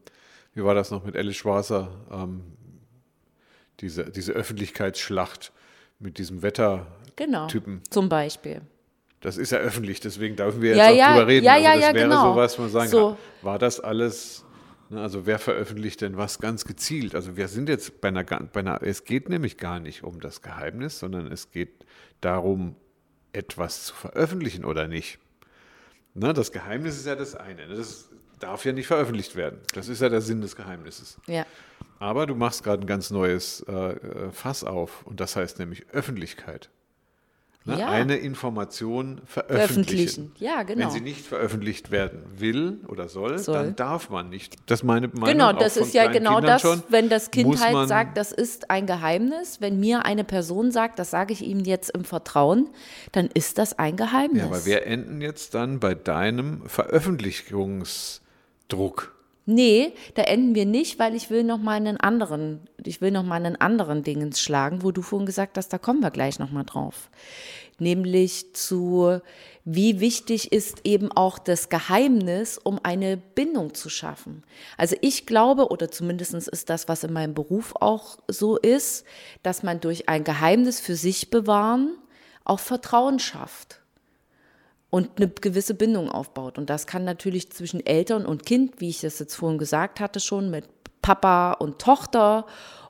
[0.53, 1.89] wie war das noch mit Alice Schwarzer?
[2.11, 2.54] Ähm,
[3.79, 5.51] diese, diese Öffentlichkeitsschlacht
[5.99, 6.85] mit diesem Wettertypen.
[7.15, 7.47] Genau.
[7.89, 8.61] Zum Beispiel.
[9.21, 11.45] Das ist ja öffentlich, deswegen dürfen wir jetzt Ja, auch ja, drüber reden.
[11.45, 12.33] ja, also ja, das ja, wäre genau.
[12.33, 13.07] sowas, wo man sagen So.
[13.09, 14.45] kann, war das alles,
[14.89, 17.15] ne, also wer veröffentlicht denn was ganz gezielt?
[17.15, 20.41] Also wir sind jetzt bei einer, bei einer, es geht nämlich gar nicht um das
[20.41, 21.85] Geheimnis, sondern es geht
[22.21, 22.75] darum,
[23.33, 25.17] etwas zu veröffentlichen oder nicht.
[26.13, 27.67] Ne, das Geheimnis ist ja das eine.
[27.67, 28.09] ne, Das
[28.39, 29.59] darf ja nicht veröffentlicht werden.
[29.73, 31.17] Das ist ja der Sinn des Geheimnisses.
[31.27, 31.45] Ja.
[31.99, 35.87] Aber du machst gerade ein ganz neues äh, äh, Fass auf und das heißt nämlich
[35.91, 36.69] Öffentlichkeit.
[37.67, 37.79] Ne?
[37.79, 37.89] Ja.
[37.89, 40.29] Eine Information veröffentlichen.
[40.29, 40.31] Veröffentlichen.
[40.37, 40.85] Ja, genau.
[40.85, 43.55] Wenn sie nicht veröffentlicht werden will oder soll, Soll.
[43.55, 44.57] dann darf man nicht.
[44.67, 45.25] Das meine Meinung.
[45.25, 46.83] Genau, das ist ja genau Kindern das, schon.
[46.89, 49.61] wenn das Kind halt sagt, das ist ein Geheimnis.
[49.61, 52.69] Wenn mir eine Person sagt, das sage ich ihm jetzt im Vertrauen,
[53.13, 54.43] dann ist das ein Geheimnis.
[54.43, 59.14] Ja, aber wir enden jetzt dann bei deinem Veröffentlichungsdruck.
[59.47, 63.23] Nee, da enden wir nicht, weil ich will noch mal einen anderen, ich will noch
[63.23, 66.49] mal einen anderen Dingens schlagen, wo du vorhin gesagt hast, da kommen wir gleich noch
[66.49, 67.11] mal drauf.
[67.77, 69.19] Nämlich zu,
[69.63, 74.43] wie wichtig ist eben auch das Geheimnis, um eine Bindung zu schaffen.
[74.77, 79.05] Also ich glaube, oder zumindest ist das, was in meinem Beruf auch so ist,
[79.43, 81.95] dass man durch ein Geheimnis für sich bewahren
[82.45, 83.84] auch Vertrauen schafft
[84.89, 86.57] und eine gewisse Bindung aufbaut.
[86.57, 90.19] Und das kann natürlich zwischen Eltern und Kind, wie ich das jetzt vorhin gesagt hatte,
[90.19, 90.65] schon mit
[91.01, 92.45] Papa und Tochter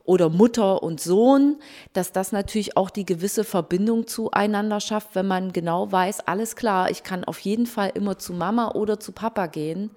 [0.06, 1.58] oder Mutter und Sohn,
[1.94, 6.92] dass das natürlich auch die gewisse Verbindung zueinander schafft, wenn man genau weiß, alles klar,
[6.92, 9.92] ich kann auf jeden Fall immer zu Mama oder zu Papa gehen,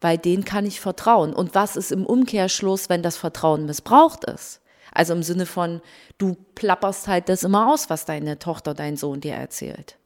[0.00, 1.32] weil denen kann ich vertrauen.
[1.34, 4.60] Und was ist im Umkehrschluss, wenn das Vertrauen missbraucht ist?
[4.92, 5.80] Also im Sinne von,
[6.18, 9.97] du plapperst halt das immer aus, was deine Tochter, dein Sohn dir erzählt.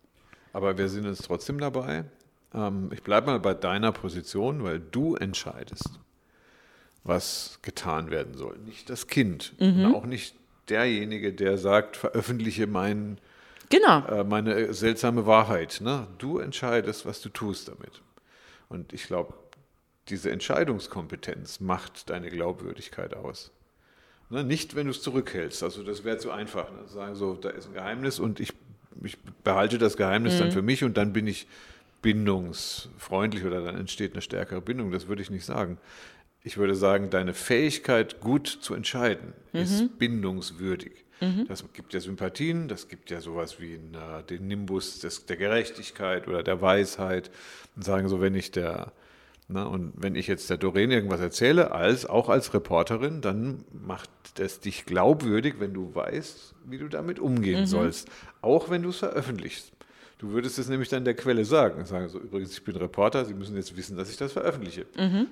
[0.53, 2.05] Aber wir sind jetzt trotzdem dabei.
[2.55, 5.99] Ähm, ich bleibe mal bei deiner Position, weil du entscheidest,
[7.05, 8.59] was getan werden soll.
[8.59, 9.55] Nicht das Kind.
[9.59, 9.95] Mhm.
[9.95, 10.37] Auch nicht
[10.69, 13.19] derjenige, der sagt, veröffentliche mein,
[13.71, 14.07] Genau.
[14.07, 15.81] äh, meine seltsame Wahrheit.
[15.81, 16.07] Ne?
[16.19, 18.03] Du entscheidest, was du tust damit.
[18.69, 19.35] Und ich glaube,
[20.09, 23.51] diese Entscheidungskompetenz macht deine Glaubwürdigkeit aus.
[24.31, 24.45] Ne?
[24.45, 25.63] Nicht, wenn du es zurückhältst.
[25.63, 26.71] Also das wäre zu einfach.
[26.71, 26.87] Ne?
[26.87, 28.53] Sagen so, da ist ein Geheimnis und ich,
[29.03, 31.47] ich behalte das Geheimnis dann für mich und dann bin ich
[32.03, 34.91] bindungsfreundlich oder dann entsteht eine stärkere Bindung.
[34.91, 35.79] Das würde ich nicht sagen.
[36.43, 40.93] Ich würde sagen, deine Fähigkeit, gut zu entscheiden, ist bindungswürdig.
[41.47, 43.97] Das gibt ja Sympathien, das gibt ja sowas wie einen,
[44.29, 47.31] den Nimbus des, der Gerechtigkeit oder der Weisheit.
[47.77, 48.93] Und sagen so, wenn ich der,
[49.53, 54.11] na, und wenn ich jetzt der Doreen irgendwas erzähle, als, auch als Reporterin, dann macht
[54.39, 58.09] es dich glaubwürdig, wenn du weißt, wie du damit umgehen sollst.
[58.41, 59.73] Auch wenn du es veröffentlichst.
[60.19, 61.85] Du würdest es nämlich dann der Quelle sagen.
[61.85, 64.87] Sagen so, übrigens, ich bin Reporter, Sie müssen jetzt wissen, dass ich das veröffentliche.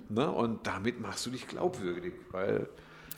[0.09, 2.69] Na, und damit machst du dich glaubwürdig, weil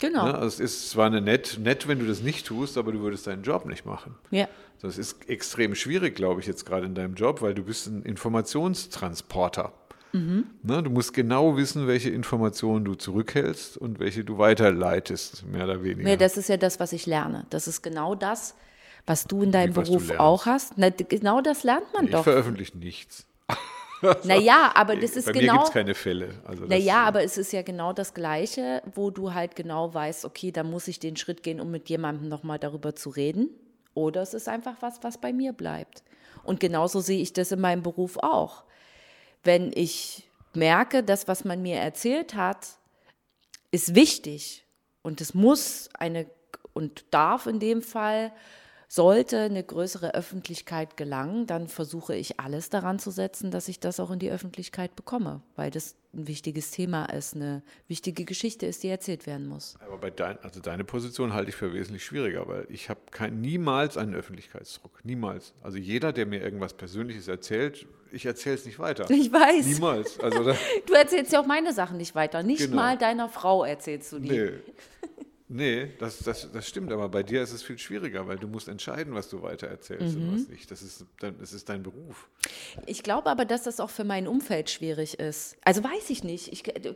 [0.00, 0.26] Genau.
[0.26, 3.26] na, es ist zwar eine nett, nett, wenn du das nicht tust, aber du würdest
[3.26, 4.16] deinen Job nicht machen.
[4.30, 4.48] Ja.
[4.80, 8.02] Das ist extrem schwierig, glaube ich, jetzt gerade in deinem Job, weil du bist ein
[8.02, 9.72] Informationstransporter.
[10.12, 10.46] Mhm.
[10.62, 15.82] Na, du musst genau wissen, welche Informationen du zurückhältst und welche du weiterleitest, mehr oder
[15.82, 16.10] weniger.
[16.10, 17.46] Ja, das ist ja das, was ich lerne.
[17.50, 18.54] Das ist genau das,
[19.06, 20.74] was du in deinem Wie, Beruf auch hast.
[20.76, 22.24] Na, genau das lernt man ich doch.
[22.24, 23.26] veröffentliche nichts.
[24.24, 25.52] Naja, aber das ist Bei mir genau.
[25.52, 26.30] gibt es keine Fälle.
[26.44, 30.50] Also Naja, aber es ist ja genau das Gleiche, wo du halt genau weißt, okay,
[30.50, 33.50] da muss ich den Schritt gehen, um mit jemandem nochmal darüber zu reden.
[33.94, 36.02] Oder es ist einfach was, was bei mir bleibt.
[36.42, 38.64] Und genauso sehe ich das in meinem Beruf auch.
[39.44, 42.78] Wenn ich merke, das, was man mir erzählt hat,
[43.70, 44.64] ist wichtig
[45.02, 46.26] und es muss eine
[46.74, 48.32] und darf in dem Fall,
[48.94, 53.98] sollte eine größere Öffentlichkeit gelangen, dann versuche ich alles daran zu setzen, dass ich das
[54.00, 58.82] auch in die Öffentlichkeit bekomme, weil das ein wichtiges Thema ist, eine wichtige Geschichte ist,
[58.82, 59.76] die erzählt werden muss.
[59.86, 63.00] Aber bei dein, also deine Position halte ich für wesentlich schwieriger, weil ich habe
[63.30, 65.02] niemals einen Öffentlichkeitsdruck.
[65.04, 65.54] Niemals.
[65.62, 69.08] Also jeder, der mir irgendwas Persönliches erzählt, ich erzähle es nicht weiter.
[69.10, 69.64] Ich weiß.
[69.68, 70.20] Niemals.
[70.20, 70.52] Also
[70.86, 72.42] Du erzählst ja auch meine Sachen nicht weiter.
[72.42, 72.76] Nicht Genau.
[72.76, 74.28] mal deiner Frau erzählst du die.
[74.28, 74.50] nee.
[75.54, 78.68] Nee, das, das, das stimmt, aber bei dir ist es viel schwieriger, weil du musst
[78.68, 80.28] entscheiden, was du weiter erzählst Mhm.
[80.30, 80.70] und was nicht.
[80.70, 82.26] Das ist, dein, das ist dein Beruf.
[82.86, 85.56] Ich glaube aber, dass das auch für mein Umfeld schwierig ist.
[85.62, 86.50] Also weiß ich nicht.
[86.52, 86.94] Ich äh,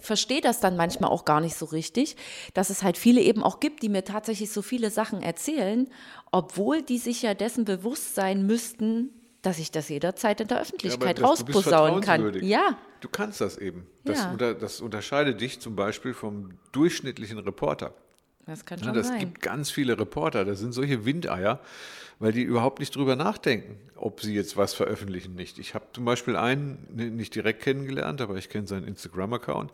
[0.00, 2.16] verstehe das dann manchmal auch gar nicht so richtig,
[2.54, 5.88] dass es halt viele eben auch gibt, die mir tatsächlich so viele Sachen erzählen,
[6.32, 9.10] obwohl die sich ja dessen bewusst sein müssten,
[9.42, 12.34] dass ich das jederzeit in der Öffentlichkeit Ja, rausposaunen kann.
[12.42, 13.86] Ja, Du kannst das eben.
[14.04, 14.30] Das, Ja.
[14.32, 17.92] unter, das unterscheidet dich zum Beispiel vom durchschnittlichen Reporter.
[18.46, 19.18] das kann Ja, schon das sein.
[19.20, 21.60] gibt ganz viele Reporter, das sind solche Windeier,
[22.18, 25.58] weil die überhaupt nicht drüber nachdenken, ob sie jetzt was veröffentlichen nicht.
[25.60, 29.72] Ich habe zum Beispiel einen ne, nicht direkt kennengelernt, aber ich kenne seinen Instagram-Account.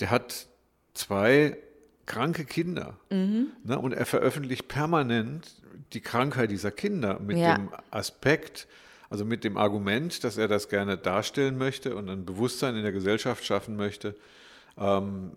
[0.00, 0.46] Der hat
[0.94, 1.56] zwei
[2.04, 3.46] kranke Kinder Mhm.
[3.64, 5.62] ne, und er veröffentlicht permanent
[5.94, 7.54] die Krankheit dieser Kinder mit Ja.
[7.56, 8.66] dem Aspekt,
[9.12, 12.92] also mit dem Argument, dass er das gerne darstellen möchte und ein Bewusstsein in der
[12.92, 14.14] Gesellschaft schaffen möchte
[14.78, 15.32] ähm,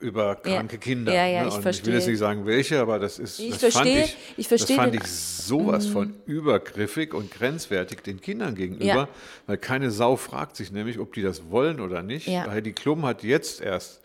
[0.00, 1.12] über kranke Kinder.
[1.12, 1.48] Ja, ja, ne?
[1.48, 2.10] ich und ich will jetzt verstehe.
[2.12, 4.94] nicht sagen, welche, aber das ist, Ich das verstehe- fand ich, ich verstehe das fand
[4.94, 5.00] Mhm.
[5.02, 9.08] ich sowas von übergriffig und grenzwertig den Kindern gegenüber, Ja.
[9.46, 12.28] weil keine Sau fragt sich nämlich, ob die das wollen oder nicht.
[12.28, 12.46] Ja.
[12.48, 14.00] Heidi Klum hat jetzt erst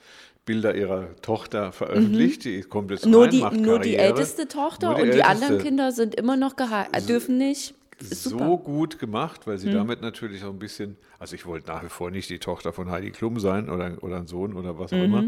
[0.46, 3.12] Bilder ihrer Tochter veröffentlicht, die kommt jetzt Mhm.
[3.12, 4.08] Nur rein, die, macht nur die Karriere.
[4.18, 5.64] älteste Tochter Nur und die anderen älteste.
[5.70, 7.76] Kinder sind immer noch geheiratet, dürfen nicht.
[8.02, 8.46] Super.
[8.46, 11.90] So gut gemacht, weil sie damit natürlich auch ein bisschen, also ich wollte nach wie
[11.90, 14.98] vor nicht die Tochter von Heidi Klum sein oder, oder ein Sohn oder was auch
[14.98, 15.04] Mhm.
[15.04, 15.24] immer.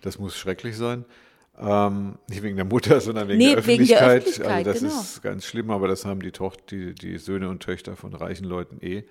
[0.00, 1.04] Das muss schrecklich sein.
[1.60, 4.26] Ähm, nicht wegen der Mutter, sondern wegen Nee, der wegen der Öffentlichkeit.
[4.28, 5.00] Öffentlichkeit, also das genau.
[5.00, 8.44] ist ganz schlimm, aber das haben die, Tochter, die, die Söhne und Töchter von reichen
[8.44, 9.02] Leuten eh.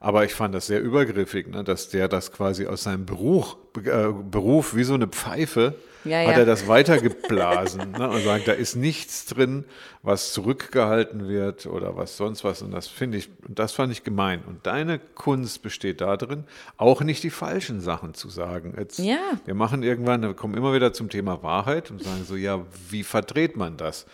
[0.00, 4.08] Aber ich fand das sehr übergriffig, ne, dass der das quasi aus seinem Beruf, äh,
[4.30, 6.32] Beruf wie so eine Pfeife, Ja, hat ja.
[6.40, 9.64] er das weitergeblasen ne, und sagt, da ist nichts drin,
[10.02, 12.60] was zurückgehalten wird oder was sonst was.
[12.60, 14.42] Und das finde ich, das fand ich gemein.
[14.46, 16.44] Und deine Kunst besteht darin,
[16.76, 18.74] auch nicht die falschen Sachen zu sagen.
[18.76, 19.16] Jetzt, Ja.
[19.46, 23.02] Wir machen irgendwann, wir kommen immer wieder zum Thema Wahrheit und sagen so, ja, wie
[23.02, 24.04] verdreht man das?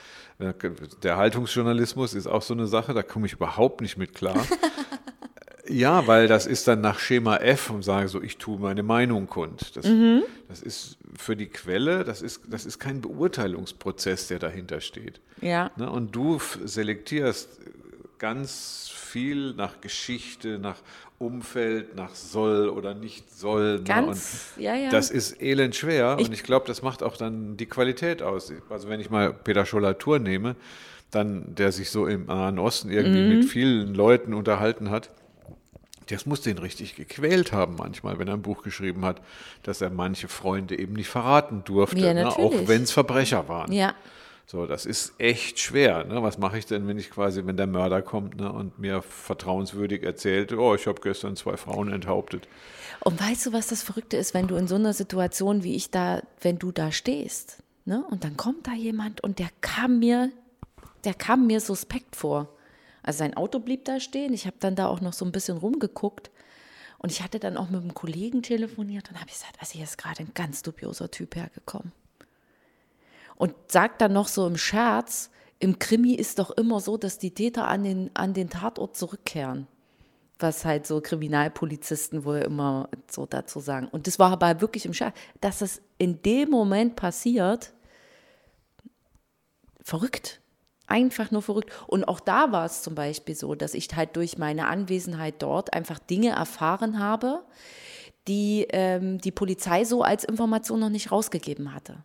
[1.02, 4.46] Der Haltungsjournalismus ist auch so eine Sache, da komme ich überhaupt nicht mit klar.
[5.70, 9.26] Ja, weil das ist dann nach Schema F und sage so, ich tue meine Meinung
[9.28, 9.76] kund.
[9.76, 10.22] Das, Mhm.
[10.48, 15.20] das ist für die Quelle, das ist, das ist kein Beurteilungsprozess, der dahinter steht.
[15.40, 15.70] Ja.
[15.76, 15.90] Ne?
[15.90, 17.58] Und du selektierst
[18.18, 20.76] ganz viel nach Geschichte, nach
[21.18, 23.76] Umfeld, nach soll oder nicht soll.
[23.78, 23.84] Ne?
[23.84, 24.90] Ganz, und ja, ja.
[24.90, 28.52] Das ist elend schwer Ich- und ich glaube, das macht auch dann die Qualität aus.
[28.70, 30.56] Also wenn ich mal Peter Schollatur nehme,
[31.10, 33.28] dann, der sich so im Nahen Osten irgendwie Mhm.
[33.28, 35.10] mit vielen Leuten unterhalten hat,
[36.16, 39.20] das muss den richtig gequält haben manchmal, wenn er ein Buch geschrieben hat,
[39.62, 42.28] dass er manche Freunde eben nicht verraten durfte, Ja, ne?
[42.28, 43.72] auch wenn es Verbrecher waren.
[43.72, 43.94] Ja.
[44.50, 46.04] So, das ist echt schwer.
[46.04, 46.24] Ne?
[46.24, 50.02] Was mache ich denn, wenn ich quasi, wenn der Mörder kommt ne, und mir vertrauenswürdig
[50.02, 52.48] erzählt, oh, ich habe gestern zwei Frauen enthauptet.
[52.98, 55.92] Und weißt du, was das Verrückte ist, wenn du in so einer Situation wie ich
[55.92, 58.04] da, wenn du da stehst, ne?
[58.10, 60.30] Und dann kommt da jemand und der kam mir,
[61.04, 62.48] der kam mir suspekt vor.
[63.02, 64.32] Also sein Auto blieb da stehen.
[64.32, 66.30] Ich habe dann da auch noch so ein bisschen rumgeguckt.
[66.98, 69.96] Und ich hatte dann auch mit einem Kollegen telefoniert und habe gesagt, also hier ist
[69.96, 71.92] gerade ein ganz dubioser Typ hergekommen.
[73.36, 77.32] Und sagt dann noch so im Scherz, im Krimi ist doch immer so, dass die
[77.32, 79.66] Täter an den, an den Tatort zurückkehren
[80.42, 83.88] was halt so Kriminalpolizisten wohl immer so dazu sagen.
[83.88, 87.72] Und das war aber wirklich im Scherz, dass es in dem Moment passiert,
[89.82, 90.39] verrückt.
[90.90, 91.72] Einfach nur verrückt.
[91.86, 95.72] Und auch da war es zum Beispiel so, dass ich halt durch meine Anwesenheit dort
[95.72, 97.42] einfach Dinge erfahren habe,
[98.28, 102.04] die ähm, die Polizei so als Information noch nicht rausgegeben hatte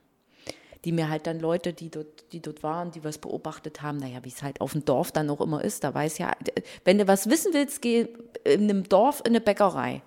[0.86, 4.20] die mir halt dann Leute, die dort, die dort waren, die was beobachtet haben, naja,
[4.22, 6.32] wie es halt auf dem Dorf dann auch immer ist, da weiß ja,
[6.86, 8.08] wenn du was wissen willst, geh
[8.44, 10.04] in einem Dorf in eine Bäckerei.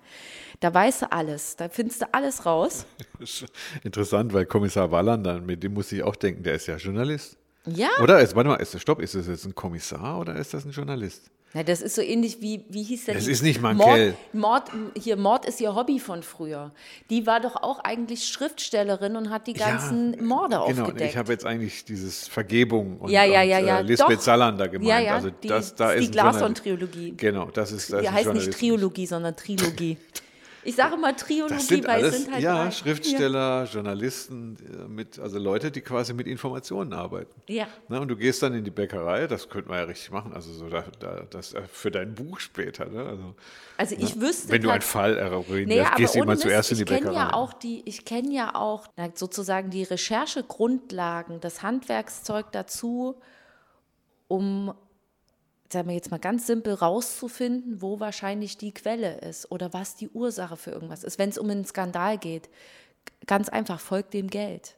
[0.61, 2.85] Da weißt du alles, da findest du alles raus.
[3.83, 7.37] Interessant, weil Kommissar Wallander, mit dem muss ich auch denken, der ist ja Journalist.
[7.75, 7.89] Ja.
[8.01, 10.65] Oder ist, warte mal, ist das, stopp, ist das jetzt ein Kommissar oder ist das
[10.65, 11.29] ein Journalist?
[11.55, 13.15] Na, das ist so ähnlich wie, wie hieß der?
[13.15, 14.13] Das die- ist nicht Mankell.
[14.33, 16.71] Mord, Mord, hier, Mord ist ihr Hobby von früher.
[17.09, 21.09] Die war doch auch eigentlich Schriftstellerin und hat die ganzen Morde Genau, aufgedeckt.
[21.09, 24.21] ich habe jetzt eigentlich dieses Vergebung und, Ja, ja, und ja, ja, äh, Lisbeth doch.
[24.21, 24.89] Salander gemeint.
[24.89, 27.13] Ja, ja, also die- das, da die ist ein Glasson-Trilogie.
[27.17, 28.51] Genau, das ist das die heißt nicht.
[28.51, 29.97] Triologie, sondern Trilogie.
[30.63, 32.71] Ich sage immer Triologie, Das sind weil es alles, sind halt ja, drei.
[32.71, 37.41] Schriftsteller, Journalisten, äh, mit, also Leute, die quasi mit Informationen arbeiten.
[37.47, 37.67] Ja.
[37.87, 40.51] Ne, und du gehst dann in die Bäckerei, das könnte man ja richtig machen, also
[40.53, 42.85] so da, da, das äh, für dein Buch später.
[42.87, 43.03] Ne?
[43.05, 43.35] Also,
[43.77, 46.85] Also ich wüsste wenn du einen Fall eruinierst, Naja, gehst du immer zuerst in die
[46.85, 47.13] Bäckerei.
[47.13, 53.15] ja auch die, ich kenne ja auch na, sozusagen die Recherchegrundlagen, das Handwerkszeug dazu,
[54.27, 54.73] um,
[55.71, 60.09] sagen wir jetzt mal ganz simpel, rauszufinden, wo wahrscheinlich die Quelle ist oder was die
[60.09, 61.19] Ursache für irgendwas ist.
[61.19, 62.49] Wenn es um einen Skandal geht,
[63.27, 64.75] ganz einfach, folgt dem Geld.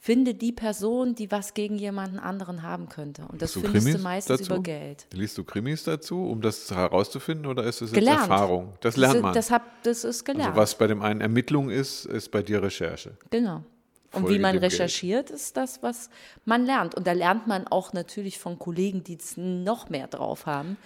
[0.00, 3.26] Finde die Person, die was gegen jemanden anderen haben könnte.
[3.26, 4.52] Und das du findest du Krimis meistens dazu?
[4.52, 5.06] über Geld.
[5.12, 8.30] Liest du Krimis dazu, um das herauszufinden oder ist es jetzt Gelernt.
[8.30, 8.74] Erfahrung?
[8.80, 9.34] Das lernt man.
[9.34, 10.50] Das, hab, das ist gelernt.
[10.50, 13.16] also was bei dem einen Ermittlung ist, ist bei dir Recherche.
[13.30, 13.64] Genau.
[14.12, 14.72] Und wie man dem Geld.
[14.72, 16.08] recherchiert, ist das, was
[16.46, 16.94] man lernt.
[16.94, 20.78] Und da lernt man auch natürlich von Kollegen, die es noch mehr drauf haben,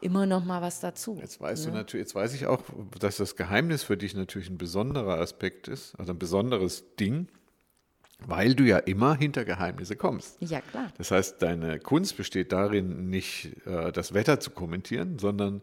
[0.00, 1.18] immer noch mal was dazu.
[1.20, 2.62] Jetzt weißt du natürlich, jetzt weiß ich auch,
[2.98, 7.28] dass das Geheimnis für dich natürlich ein besonderer Aspekt ist, also ein besonderes Ding,
[8.26, 10.36] weil du ja immer hinter Geheimnisse kommst.
[10.40, 10.92] Ja, klar.
[10.96, 15.62] Das heißt, deine Kunst besteht darin, nicht äh, das Wetter zu kommentieren, sondern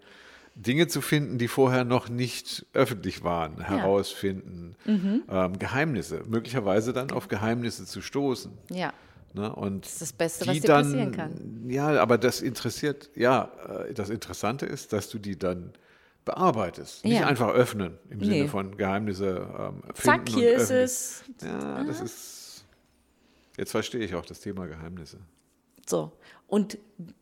[0.60, 5.24] Dinge zu finden, die vorher noch nicht öffentlich waren, herausfinden, Mhm.
[5.30, 8.52] ähm, Geheimnisse, möglicherweise dann auf Geheimnisse zu stoßen.
[8.72, 8.92] Ja.
[9.34, 9.54] Ne?
[9.54, 11.70] Und das ist das Beste, die was dir dann, passieren kann.
[11.70, 13.52] Ja, aber das interessiert, ja,
[13.88, 15.74] äh, das Interessante ist, dass du die dann
[16.26, 17.06] bearbeitest.
[17.06, 17.28] Nicht Ja.
[17.28, 18.48] einfach öffnen im Sinne Nee.
[18.48, 19.96] von Geheimnisse ähm, finden.
[19.96, 21.24] Zack, hier ist es.
[21.42, 22.66] Ja, das ist.
[23.58, 25.20] Jetzt verstehe ich auch das Thema Geheimnisse.
[25.88, 26.12] So.
[26.48, 26.78] Und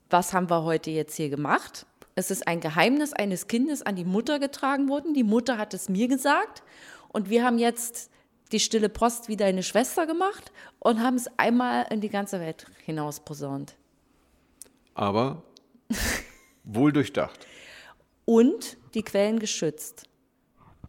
[0.09, 1.86] was haben wir heute jetzt hier gemacht?
[2.16, 5.13] Es ist ein Geheimnis eines Kindes an die Mutter getragen worden.
[5.13, 6.63] Die Mutter hat es mir gesagt.
[7.09, 8.09] Und wir haben jetzt
[8.51, 12.68] die stille Post wie deine Schwester gemacht und haben es einmal in die ganze Welt
[12.86, 13.76] hinaus posaunt.
[14.93, 15.43] Aber
[16.63, 17.45] wohl durchdacht.
[18.26, 20.07] und die Quellen geschützt.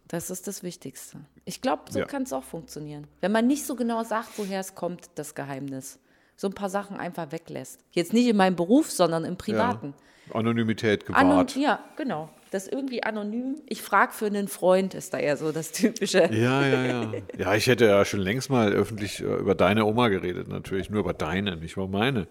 [0.08, 1.18] Das ist das Wichtigste.
[1.44, 2.04] Ich glaube, so Ja.
[2.06, 3.08] kann es auch funktionieren.
[3.20, 5.98] Wenn man nicht so genau sagt, woher es kommt, das Geheimnis.
[6.36, 7.80] So ein paar Sachen einfach weglässt.
[7.90, 9.88] Jetzt nicht in meinem Beruf, sondern im Privaten.
[9.88, 9.94] Ja.
[10.32, 11.56] Anonymität Anon gewahrt.
[11.56, 12.28] ja, genau.
[12.52, 13.56] Das irgendwie anonym.
[13.66, 16.28] Ich frage für einen Freund, ist da eher so das Typische.
[16.32, 17.10] Ja, ja, ja.
[17.36, 20.88] Ja, ich hätte ja schon längst mal öffentlich äh, über deine Oma geredet, natürlich.
[20.88, 22.28] Nur über deine, nicht über meine.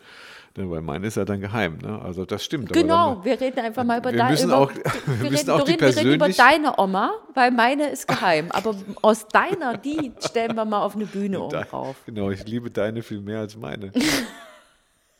[0.57, 1.79] Ne, weil meine ist ja dann geheim.
[1.83, 2.01] Ne?
[2.01, 2.71] Also das stimmt.
[2.71, 4.71] Genau, dann- wir reden einfach mal über deine auch-
[5.05, 8.07] wir wir reden, auch wir die reden, wir reden über deine Oma, weil meine ist
[8.07, 8.47] geheim.
[8.51, 12.71] Aber aus deiner, die stellen wir mal auf eine Bühne Da- drauf, Genau, ich liebe
[12.71, 13.91] deine viel mehr als meine.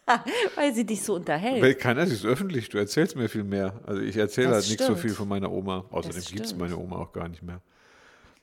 [0.56, 1.62] weil sie dich so unterhält.
[1.62, 3.80] Weil keiner, ist öffentlich, du erzählst mir viel mehr.
[3.86, 5.00] Also ich erzähle Das halt nicht so stimmt.
[5.00, 5.86] viel von meiner Oma.
[5.92, 6.62] Außerdem gibt es stimmt.
[6.62, 7.62] meine Oma auch gar nicht mehr.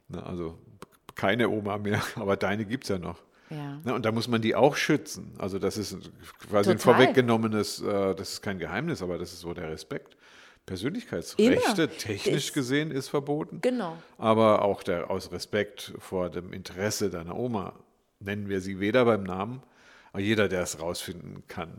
[0.08, 0.58] Na, also
[1.14, 3.18] keine Oma mehr, aber deine gibt es ja noch.
[3.50, 3.78] Ja.
[3.84, 5.34] Na, und da muss man die auch schützen.
[5.38, 5.92] Also das ist
[6.48, 6.94] quasi ein Total.
[6.94, 10.16] vorweggenommenes, äh, das ist kein Geheimnis, aber das ist so der Respekt.
[10.64, 11.90] Persönlichkeitsrechte, Immer.
[11.98, 13.58] technisch Das- gesehen, ist verboten.
[13.60, 13.96] Genau.
[14.16, 17.74] Aber auch der, aus Respekt vor dem Interesse deiner Oma
[18.20, 19.62] nennen wir sie weder beim Namen,
[20.20, 21.72] jeder, der es rausfinden kann.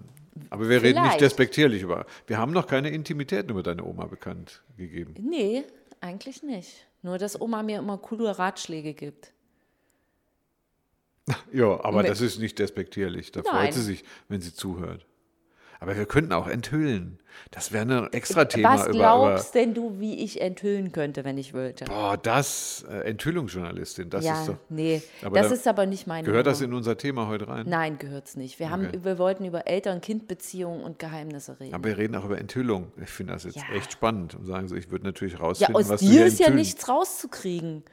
[0.49, 1.21] Aber wir reden nicht Vielleicht.
[1.21, 2.05] despektierlich über.
[2.25, 5.13] Wir haben noch keine Intimitäten über deine Oma bekannt gegeben.
[5.19, 5.63] Nee,
[6.01, 6.87] eigentlich nicht.
[7.03, 9.31] Nur, dass Oma mir immer coole Ratschläge gibt.
[11.53, 13.31] Ja, aber Mit- das ist nicht despektierlich.
[13.31, 13.51] Da Nein.
[13.53, 15.05] freut sie sich, wenn sie zuhört.
[15.83, 17.19] Aber wir könnten auch enthüllen.
[17.51, 18.97] Das wäre ein extra Thema Was über, über.
[18.99, 21.85] glaubst denn du, wie ich enthüllen könnte, wenn ich wollte?
[21.85, 24.55] Boah, das, äh, Enthüllungsjournalistin, das ja, ist doch.
[24.69, 26.71] nee, Aber das da- ist aber nicht meine Gehört das Nummer.
[26.73, 27.65] in unser Thema heute rein?
[27.67, 28.59] Nein, gehört's nicht.
[28.59, 28.99] Wir, haben, Okay.
[29.03, 31.73] wir wollten über Eltern-Kind-Beziehungen und Geheimnisse reden.
[31.75, 32.91] Aber wir reden auch über Enthüllung.
[33.01, 33.63] Ich finde das jetzt Ja.
[33.75, 34.35] echt spannend.
[34.35, 36.49] Und sagen so, ich würde natürlich ja, rausfinden, aus was du dir hier ist ja
[36.49, 37.83] nichts rauszukriegen.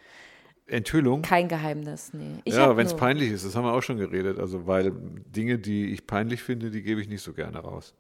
[0.71, 1.23] Enthüllung?
[1.23, 2.41] Kein Geheimnis, nee.
[2.45, 4.39] Ich ja, wenn es peinlich ist, das haben wir auch schon geredet.
[4.39, 7.95] Also, weil Dinge, die ich peinlich finde, die gebe ich nicht so gerne raus.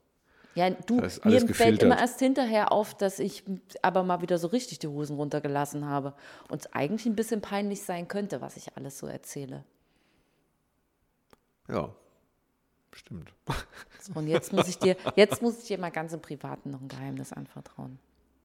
[0.54, 1.82] Ja, du, Das mir alles fällt gefiltert.
[1.84, 3.44] immer erst hinterher auf, dass ich
[3.82, 6.14] aber mal wieder so richtig die Hosen runtergelassen habe.
[6.48, 9.64] Und es eigentlich ein bisschen peinlich sein könnte, was ich alles so erzähle.
[11.68, 11.94] Ja,
[12.92, 13.32] stimmt.
[14.00, 16.80] So, und jetzt muss ich dir, jetzt muss ich dir mal ganz im Privaten noch
[16.80, 17.98] ein Geheimnis anvertrauen.